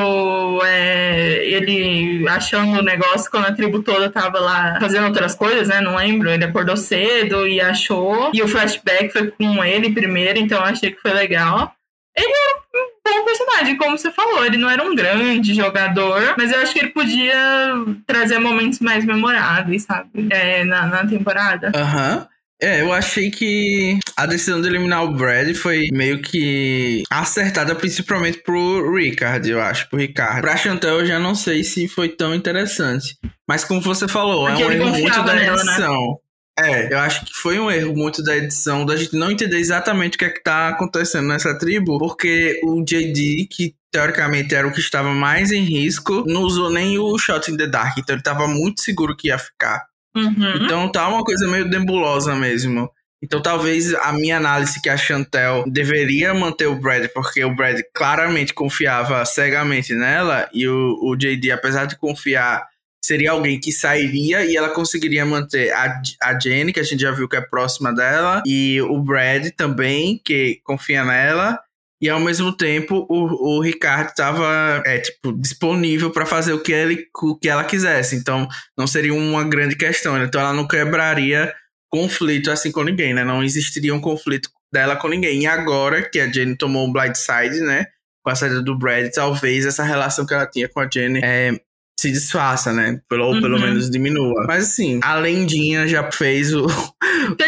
é, 0.63 1.44
ele 1.46 2.28
achando 2.28 2.80
o 2.80 2.84
negócio 2.84 3.30
quando 3.32 3.48
a 3.48 3.54
tribo 3.54 3.82
toda 3.82 4.10
tava 4.10 4.39
lá 4.39 4.78
fazendo 4.80 5.08
outras 5.08 5.34
coisas, 5.34 5.67
né? 5.67 5.82
Não 5.82 5.96
lembro. 5.96 6.30
Ele 6.30 6.46
acordou 6.46 6.78
cedo 6.78 7.48
e 7.48 7.60
achou. 7.60 8.30
E 8.34 8.41
o 8.44 8.48
flashback 8.48 9.10
foi 9.10 9.32
com 9.32 9.63
ele 9.63 9.94
primeiro, 9.94 10.38
então 10.38 10.60
eu 10.60 10.65
achei 10.65 10.91
que 10.91 11.02
foi 11.02 11.12
legal. 11.12 11.74
Ele 12.15 12.28
era 12.28 12.60
um 12.76 13.20
bom 13.20 13.26
personagem, 13.26 13.78
como 13.78 13.98
você 13.98 14.12
falou. 14.12 14.46
Ele 14.46 14.58
não 14.58 14.70
era 14.70 14.84
um 14.84 14.94
grande 14.94 15.54
jogador, 15.54 16.36
mas 16.38 16.52
eu 16.52 16.60
acho 16.60 16.74
que 16.74 16.80
ele 16.80 16.89
podia 16.89 17.74
trazer 18.06 18.38
momentos 18.38 18.80
mais 18.80 19.06
memoráveis, 19.06 19.84
sabe? 19.84 20.28
É, 20.30 20.63
na, 20.65 20.86
na 20.86 21.08
temporada. 21.08 21.72
Aham. 21.74 22.17
Uhum. 22.17 22.31
É, 22.62 22.82
eu 22.82 22.93
achei 22.93 23.32
que 23.32 23.97
a 24.15 24.28
decisão 24.28 24.62
de 24.62 24.67
eliminar 24.67 25.04
o 25.04 25.15
Brad 25.15 25.56
foi 25.56 25.88
meio 25.91 26.21
que 26.21 27.02
acertada 27.10 27.74
principalmente 27.74 28.38
pro 28.43 28.93
Ricard, 28.93 29.50
eu 29.50 29.60
acho, 29.60 29.89
pro 29.89 29.97
Ricardo. 29.97 30.41
Pra 30.41 30.56
Chantel 30.56 31.00
eu 31.00 31.06
já 31.08 31.17
não 31.17 31.34
sei 31.34 31.63
se 31.63 31.88
foi 31.88 32.10
tão 32.10 32.36
interessante. 32.36 33.17
Mas 33.47 33.63
como 33.63 33.82
você 33.82 34.08
falou, 34.08 34.45
Porque 34.45 34.62
é 34.62 34.67
um 34.67 34.71
erro 34.71 34.89
muito 34.89 35.24
da 35.24 35.34
nela, 35.34 35.63
né? 35.63 35.71
edição. 35.71 36.08
Né? 36.08 36.15
É, 36.60 36.93
eu 36.93 37.00
acho 37.00 37.26
que 37.26 37.34
foi 37.34 37.58
um 37.58 37.71
erro 37.71 37.95
muito 37.95 38.21
da 38.21 38.38
edição, 38.38 38.86
da 38.86 38.95
gente 38.95 39.15
não 39.15 39.32
entender 39.32 39.58
exatamente 39.58 40.15
o 40.15 40.19
que 40.19 40.26
é 40.26 40.30
que 40.30 40.43
tá 40.43 40.69
acontecendo 40.69 41.28
nessa 41.28 41.58
tribo, 41.58 41.97
porque 41.97 42.60
o 42.63 42.84
JD, 42.84 43.47
que 43.50 43.74
teoricamente 43.91 44.54
era 44.54 44.67
o 44.67 44.71
que 44.71 44.80
estava 44.80 45.10
mais 45.13 45.52
em 45.52 45.63
risco, 45.63 46.24
não 46.28 46.41
usou 46.41 46.69
nem 46.69 47.00
o 47.00 47.17
Shot 47.17 47.50
in 47.52 47.58
the 47.58 47.67
Dark, 47.67 47.97
então 47.97 48.15
ele 48.15 48.21
tava 48.21 48.47
muito 48.47 48.82
seguro 48.82 49.15
que 49.17 49.30
ia 49.30 49.39
ficar. 49.39 49.90
Uhum. 50.15 50.65
Então 50.65 50.91
tá 50.91 51.08
uma 51.08 51.24
coisa 51.24 51.47
meio 51.47 51.65
nebulosa 51.67 52.36
mesmo. 52.36 52.89
Então 53.24 53.41
talvez 53.41 53.93
a 53.93 54.12
minha 54.13 54.38
análise 54.38 54.82
que 54.82 54.89
a 54.89 54.97
Chantel 54.97 55.63
deveria 55.67 56.34
manter 56.34 56.67
o 56.67 56.76
Brad, 56.76 57.08
porque 57.13 57.43
o 57.43 57.56
Brad 57.56 57.80
claramente 57.93 58.54
confiava 58.54 59.24
cegamente 59.26 59.93
nela, 59.93 60.50
e 60.52 60.67
o, 60.67 60.97
o 61.04 61.15
JD, 61.15 61.52
apesar 61.52 61.86
de 61.86 61.97
confiar, 61.97 62.67
seria 63.04 63.32
alguém 63.32 63.60
que 63.60 63.71
sairia 63.71 64.43
e 64.45 64.56
ela 64.56 64.69
conseguiria 64.69 65.26
manter 65.26 65.71
a, 65.71 66.02
a 66.24 66.39
Jenny, 66.39 66.74
que 66.74 66.80
a 66.80 66.84
gente 66.84 67.02
já 67.02 67.12
viu 67.12 67.30
que 67.30 67.36
é 67.36 67.41
próxima 67.41 67.93
dela, 67.93 68.41
e 68.45 68.82
o 68.82 69.00
Brad 69.00 69.50
também, 69.56 70.19
que 70.24 70.60
confia 70.63 71.06
nela. 71.06 71.60
E 72.02 72.10
ao 72.10 72.20
mesmo 72.20 72.52
tempo, 72.52 73.06
o, 73.08 73.58
o 73.58 73.62
Ricardo 73.62 74.10
estava 74.10 74.82
é, 74.86 75.00
tipo, 75.00 75.32
disponível 75.34 76.10
para 76.10 76.26
fazer 76.26 76.52
o 76.52 76.60
que, 76.60 76.72
ele, 76.72 77.06
o 77.22 77.38
que 77.38 77.48
ela 77.48 77.64
quisesse. 77.64 78.16
Então, 78.16 78.48
não 78.76 78.88
seria 78.88 79.14
uma 79.14 79.44
grande 79.44 79.76
questão. 79.76 80.18
Né? 80.18 80.26
Então, 80.26 80.42
ela 80.42 80.54
não 80.54 80.68
quebraria 80.68 81.54
conflito 81.92 82.50
assim 82.50 82.72
com 82.72 82.84
ninguém, 82.84 83.14
né? 83.14 83.24
Não 83.24 83.44
existiria 83.44 83.94
um 83.94 84.00
conflito 84.00 84.50
dela 84.74 84.96
com 84.96 85.10
ninguém. 85.10 85.42
E 85.42 85.46
agora 85.46 86.02
que 86.02 86.20
a 86.20 86.32
Jenny 86.32 86.56
tomou 86.56 86.88
o 86.88 86.92
blind 86.92 87.16
side, 87.16 87.60
né? 87.60 87.86
Com 88.24 88.32
a 88.32 88.36
saída 88.36 88.62
do 88.62 88.78
Brad, 88.78 89.12
talvez 89.14 89.66
essa 89.66 89.84
relação 89.84 90.26
que 90.26 90.34
ela 90.34 90.48
tinha 90.48 90.70
com 90.70 90.80
a 90.80 90.90
Jenny 90.92 91.20
é, 91.24 91.60
se 92.02 92.12
desfaça, 92.12 92.74
né? 92.74 93.00
Pelo, 93.08 93.28
ou 93.28 93.40
pelo 93.40 93.56
uhum. 93.56 93.62
menos 93.62 93.90
diminua. 93.90 94.46
Mas 94.48 94.70
assim, 94.70 95.00
a 95.04 95.16
Lendinha 95.16 95.88
já 95.88 96.12
fez 96.12 96.54
o, 96.54 96.66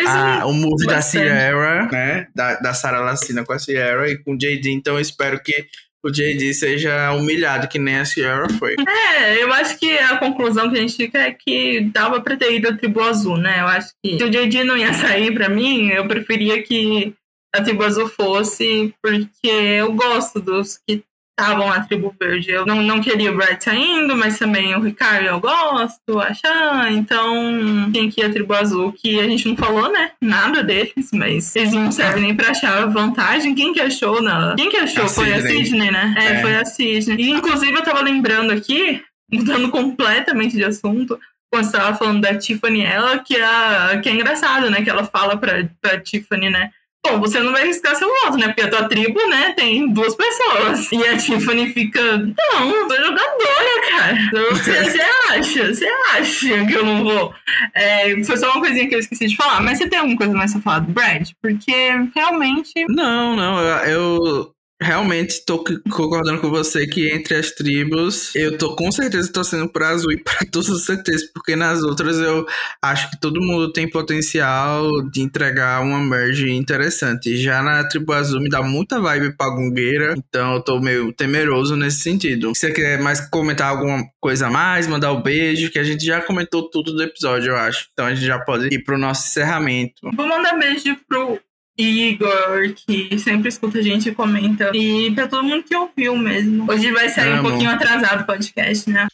a, 0.07 0.45
o 0.45 0.53
move 0.53 0.85
da 0.85 1.01
Sierra, 1.01 1.87
né? 1.91 2.27
Da, 2.35 2.55
da 2.59 2.73
Sarah 2.73 3.01
Lacina 3.01 3.43
com 3.43 3.51
a 3.51 3.59
Sierra 3.59 4.07
e 4.07 4.17
com 4.17 4.33
o 4.33 4.37
JD. 4.37 4.71
Então 4.71 4.95
eu 4.95 4.99
espero 4.99 5.41
que 5.41 5.65
o 6.05 6.11
JD 6.11 6.53
seja 6.53 7.13
humilhado, 7.13 7.67
que 7.67 7.79
nem 7.79 7.97
a 7.97 8.05
Sierra 8.05 8.47
foi. 8.59 8.75
É, 8.87 9.41
eu 9.41 9.51
acho 9.53 9.79
que 9.79 9.97
a 9.97 10.17
conclusão 10.17 10.69
que 10.69 10.77
a 10.77 10.81
gente 10.81 10.95
fica 10.95 11.17
é 11.17 11.31
que 11.31 11.89
dava 11.91 12.21
pra 12.21 12.37
ter 12.37 12.53
ido 12.53 12.67
a 12.69 12.77
tribo 12.77 13.01
azul, 13.01 13.37
né? 13.37 13.61
Eu 13.61 13.67
acho 13.67 13.89
que 14.03 14.17
se 14.17 14.23
o 14.23 14.29
JD 14.29 14.63
não 14.65 14.77
ia 14.77 14.93
sair 14.93 15.33
pra 15.33 15.49
mim, 15.49 15.87
eu 15.87 16.07
preferia 16.07 16.61
que 16.61 17.15
a 17.55 17.63
tribo 17.63 17.83
azul 17.83 18.07
fosse, 18.07 18.93
porque 19.01 19.47
eu 19.47 19.93
gosto 19.93 20.39
dos 20.39 20.77
que 20.77 21.03
estavam 21.37 21.71
a 21.71 21.81
tribo 21.81 22.15
verde. 22.19 22.51
Eu 22.51 22.65
não, 22.65 22.81
não 22.81 23.01
queria 23.01 23.31
o 23.31 23.35
Brad 23.35 23.59
saindo, 23.59 24.15
mas 24.15 24.37
também 24.37 24.75
o 24.75 24.81
Ricardo 24.81 25.25
eu 25.25 25.39
gosto, 25.39 26.19
a 26.19 26.33
Chan, 26.33 26.91
então 26.91 27.91
tem 27.91 28.07
aqui 28.07 28.23
a 28.23 28.31
tribo 28.31 28.53
azul, 28.53 28.93
que 28.93 29.19
a 29.19 29.27
gente 29.27 29.47
não 29.47 29.57
falou, 29.57 29.91
né? 29.91 30.11
Nada 30.21 30.63
deles, 30.63 31.09
mas 31.13 31.55
eles 31.55 31.73
não 31.73 31.91
servem 31.91 32.23
nem 32.23 32.35
pra 32.35 32.51
achar 32.51 32.87
vantagem. 32.87 33.55
Quem 33.55 33.73
que 33.73 33.81
achou? 33.81 34.21
Na... 34.21 34.55
Quem 34.55 34.69
que 34.69 34.77
achou? 34.77 35.05
A 35.05 35.07
foi 35.07 35.25
Sidney. 35.25 35.43
a 35.43 35.65
Sidney, 35.65 35.91
né? 35.91 36.15
É, 36.17 36.25
é, 36.25 36.41
foi 36.41 36.55
a 36.55 36.65
Sidney. 36.65 37.17
E 37.25 37.29
inclusive 37.31 37.73
eu 37.73 37.83
tava 37.83 38.01
lembrando 38.01 38.51
aqui, 38.51 39.01
mudando 39.31 39.69
completamente 39.69 40.55
de 40.55 40.63
assunto, 40.63 41.19
quando 41.51 41.65
você 41.65 41.77
tava 41.77 41.95
falando 41.95 42.21
da 42.21 42.35
Tiffany, 42.35 42.83
ela 42.83 43.19
que 43.19 43.35
é, 43.35 43.97
que 44.01 44.09
é 44.09 44.11
engraçado, 44.11 44.69
né? 44.71 44.81
Que 44.81 44.89
ela 44.89 45.03
fala 45.03 45.37
pra, 45.37 45.67
pra 45.79 45.99
Tiffany, 45.99 46.49
né? 46.49 46.71
Bom, 47.05 47.19
você 47.19 47.39
não 47.39 47.51
vai 47.51 47.63
arriscar 47.63 47.95
seu 47.95 48.07
voto, 48.07 48.37
né? 48.37 48.47
Porque 48.47 48.61
a 48.61 48.69
tua 48.69 48.87
tribo, 48.87 49.19
né, 49.27 49.53
tem 49.57 49.91
duas 49.91 50.15
pessoas. 50.15 50.89
E 50.91 51.05
a 51.05 51.17
Tiffany 51.17 51.73
fica, 51.73 52.17
não, 52.17 52.87
tô 52.87 52.95
jogadora, 52.95 53.81
cara. 53.89 54.17
Você, 54.51 55.01
acha? 55.29 55.73
Você 55.73 55.87
acha 56.11 56.65
que 56.65 56.73
eu 56.73 56.85
não 56.85 57.03
vou? 57.03 57.33
É, 57.75 58.23
foi 58.23 58.37
só 58.37 58.51
uma 58.51 58.61
coisinha 58.61 58.87
que 58.87 58.95
eu 58.95 58.99
esqueci 58.99 59.27
de 59.27 59.35
falar. 59.35 59.61
Mas 59.61 59.77
você 59.77 59.89
tem 59.89 59.99
alguma 59.99 60.17
coisa 60.17 60.33
mais 60.33 60.55
a 60.55 60.61
falar 60.61 60.79
do 60.79 60.93
Brad? 60.93 61.29
Porque 61.41 61.73
realmente. 62.15 62.85
Não, 62.87 63.35
não. 63.35 63.59
Eu, 63.83 64.53
realmente 64.83 65.43
tô 65.45 65.63
concordando 65.91 66.41
com 66.41 66.49
você 66.49 66.85
que 66.85 67.09
entre 67.09 67.35
as 67.35 67.51
tribos 67.51 68.35
eu 68.35 68.57
tô 68.57 68.75
com 68.75 68.91
certeza 68.91 69.31
torcendo 69.31 69.67
para 69.69 69.89
azul 69.89 70.11
e 70.11 70.17
para 70.17 70.45
todas 70.51 70.69
as 70.69 70.83
certezas, 70.83 71.29
porque 71.33 71.55
nas 71.55 71.81
outras 71.81 72.17
eu 72.17 72.45
acho 72.81 73.09
que 73.09 73.19
todo 73.19 73.41
mundo 73.41 73.71
tem 73.71 73.89
potencial 73.89 74.85
de 75.09 75.21
entregar 75.21 75.81
uma 75.81 75.99
merge 75.99 76.51
interessante. 76.51 77.37
Já 77.37 77.61
na 77.61 77.87
tribo 77.87 78.13
azul 78.13 78.41
me 78.41 78.49
dá 78.49 78.61
muita 78.61 78.99
vibe 78.99 79.35
pra 79.37 79.49
gungueira, 79.49 80.13
então 80.17 80.55
eu 80.55 80.61
tô 80.61 80.79
meio 80.79 81.13
temeroso 81.13 81.75
nesse 81.75 81.99
sentido. 81.99 82.51
Se 82.53 82.67
você 82.67 82.71
quer 82.71 82.99
mais 82.99 83.21
comentar 83.29 83.69
alguma 83.69 84.03
coisa 84.19 84.47
a 84.47 84.51
mais, 84.51 84.87
mandar 84.87 85.11
o 85.11 85.17
um 85.17 85.21
beijo, 85.21 85.71
que 85.71 85.79
a 85.79 85.83
gente 85.83 86.05
já 86.05 86.21
comentou 86.21 86.69
tudo 86.69 86.93
do 86.93 87.03
episódio, 87.03 87.51
eu 87.51 87.57
acho. 87.57 87.87
Então 87.93 88.05
a 88.05 88.13
gente 88.13 88.25
já 88.25 88.39
pode 88.39 88.67
ir 88.73 88.83
pro 88.83 88.97
nosso 88.97 89.27
encerramento. 89.27 90.09
Vou 90.15 90.27
mandar 90.27 90.57
beijo 90.57 90.97
pro 91.07 91.39
Igor, 91.77 92.73
que 92.75 93.17
sempre 93.17 93.49
escuta 93.49 93.79
a 93.79 93.81
gente 93.81 94.09
e 94.09 94.15
comenta. 94.15 94.71
E 94.75 95.11
pra 95.11 95.27
todo 95.27 95.43
mundo 95.43 95.63
que 95.63 95.75
ouviu 95.75 96.15
mesmo. 96.15 96.71
Hoje 96.71 96.91
vai 96.91 97.09
sair 97.09 97.31
Amo. 97.31 97.39
um 97.39 97.49
pouquinho 97.51 97.71
atrasado 97.71 98.21
o 98.21 98.25
podcast, 98.25 98.89
né? 98.89 99.07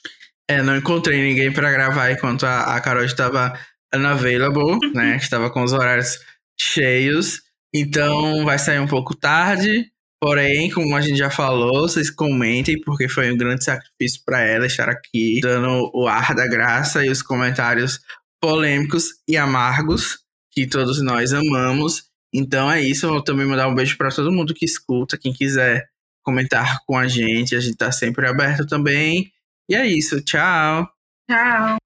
É, 0.50 0.62
não 0.62 0.76
encontrei 0.76 1.22
ninguém 1.22 1.54
para 1.54 1.72
gravar 1.72 2.12
enquanto 2.12 2.46
a, 2.46 2.76
a 2.76 2.82
Carol 2.82 3.04
estava 3.04 3.58
unavailable, 3.94 4.80
né? 4.94 5.16
Estava 5.16 5.50
com 5.50 5.64
os 5.64 5.74
horários 5.74 6.20
cheios. 6.60 7.42
Então 7.74 8.44
vai 8.44 8.60
sair 8.60 8.80
um 8.80 8.88
pouco 8.88 9.16
tarde. 9.16 9.90
Porém, 10.22 10.70
como 10.70 10.98
a 10.98 11.02
gente 11.02 11.18
já 11.18 11.30
falou, 11.30 11.88
vocês 11.88 12.10
comentem, 12.10 12.82
porque 12.82 13.08
foi 13.08 13.32
um 13.32 13.38
grande 13.38 13.64
sacrifício 13.64 14.22
para 14.26 14.42
ela 14.42 14.66
estar 14.66 14.90
aqui, 14.90 15.40
dando 15.42 15.90
o 15.94 16.08
ar 16.10 16.36
da 16.36 16.46
graça 16.46 17.06
e 17.06 17.10
os 17.10 17.22
comentários 17.22 18.02
polêmicos 18.42 19.06
e 19.28 19.38
amargos 19.38 20.20
que 20.52 20.68
todos 20.68 21.02
nós 21.02 21.32
amamos. 21.32 22.09
Então 22.34 22.72
é 22.72 22.82
isso. 22.82 23.06
Eu 23.06 23.12
vou 23.12 23.24
também 23.24 23.46
mandar 23.46 23.68
um 23.68 23.76
beijo 23.76 23.98
para 23.98 24.12
todo 24.12 24.32
mundo 24.32 24.54
que 24.54 24.66
escuta. 24.66 25.18
Quem 25.18 25.34
quiser 25.34 25.90
comentar 26.24 26.80
com 26.86 26.98
a 26.98 27.08
gente, 27.08 27.56
a 27.56 27.60
gente 27.60 27.78
tá 27.78 27.92
sempre 27.92 28.28
aberto 28.28 28.66
também. 28.68 29.32
E 29.70 29.76
é 29.76 29.86
isso. 29.86 30.22
Tchau. 30.24 30.88
Tchau. 31.30 31.80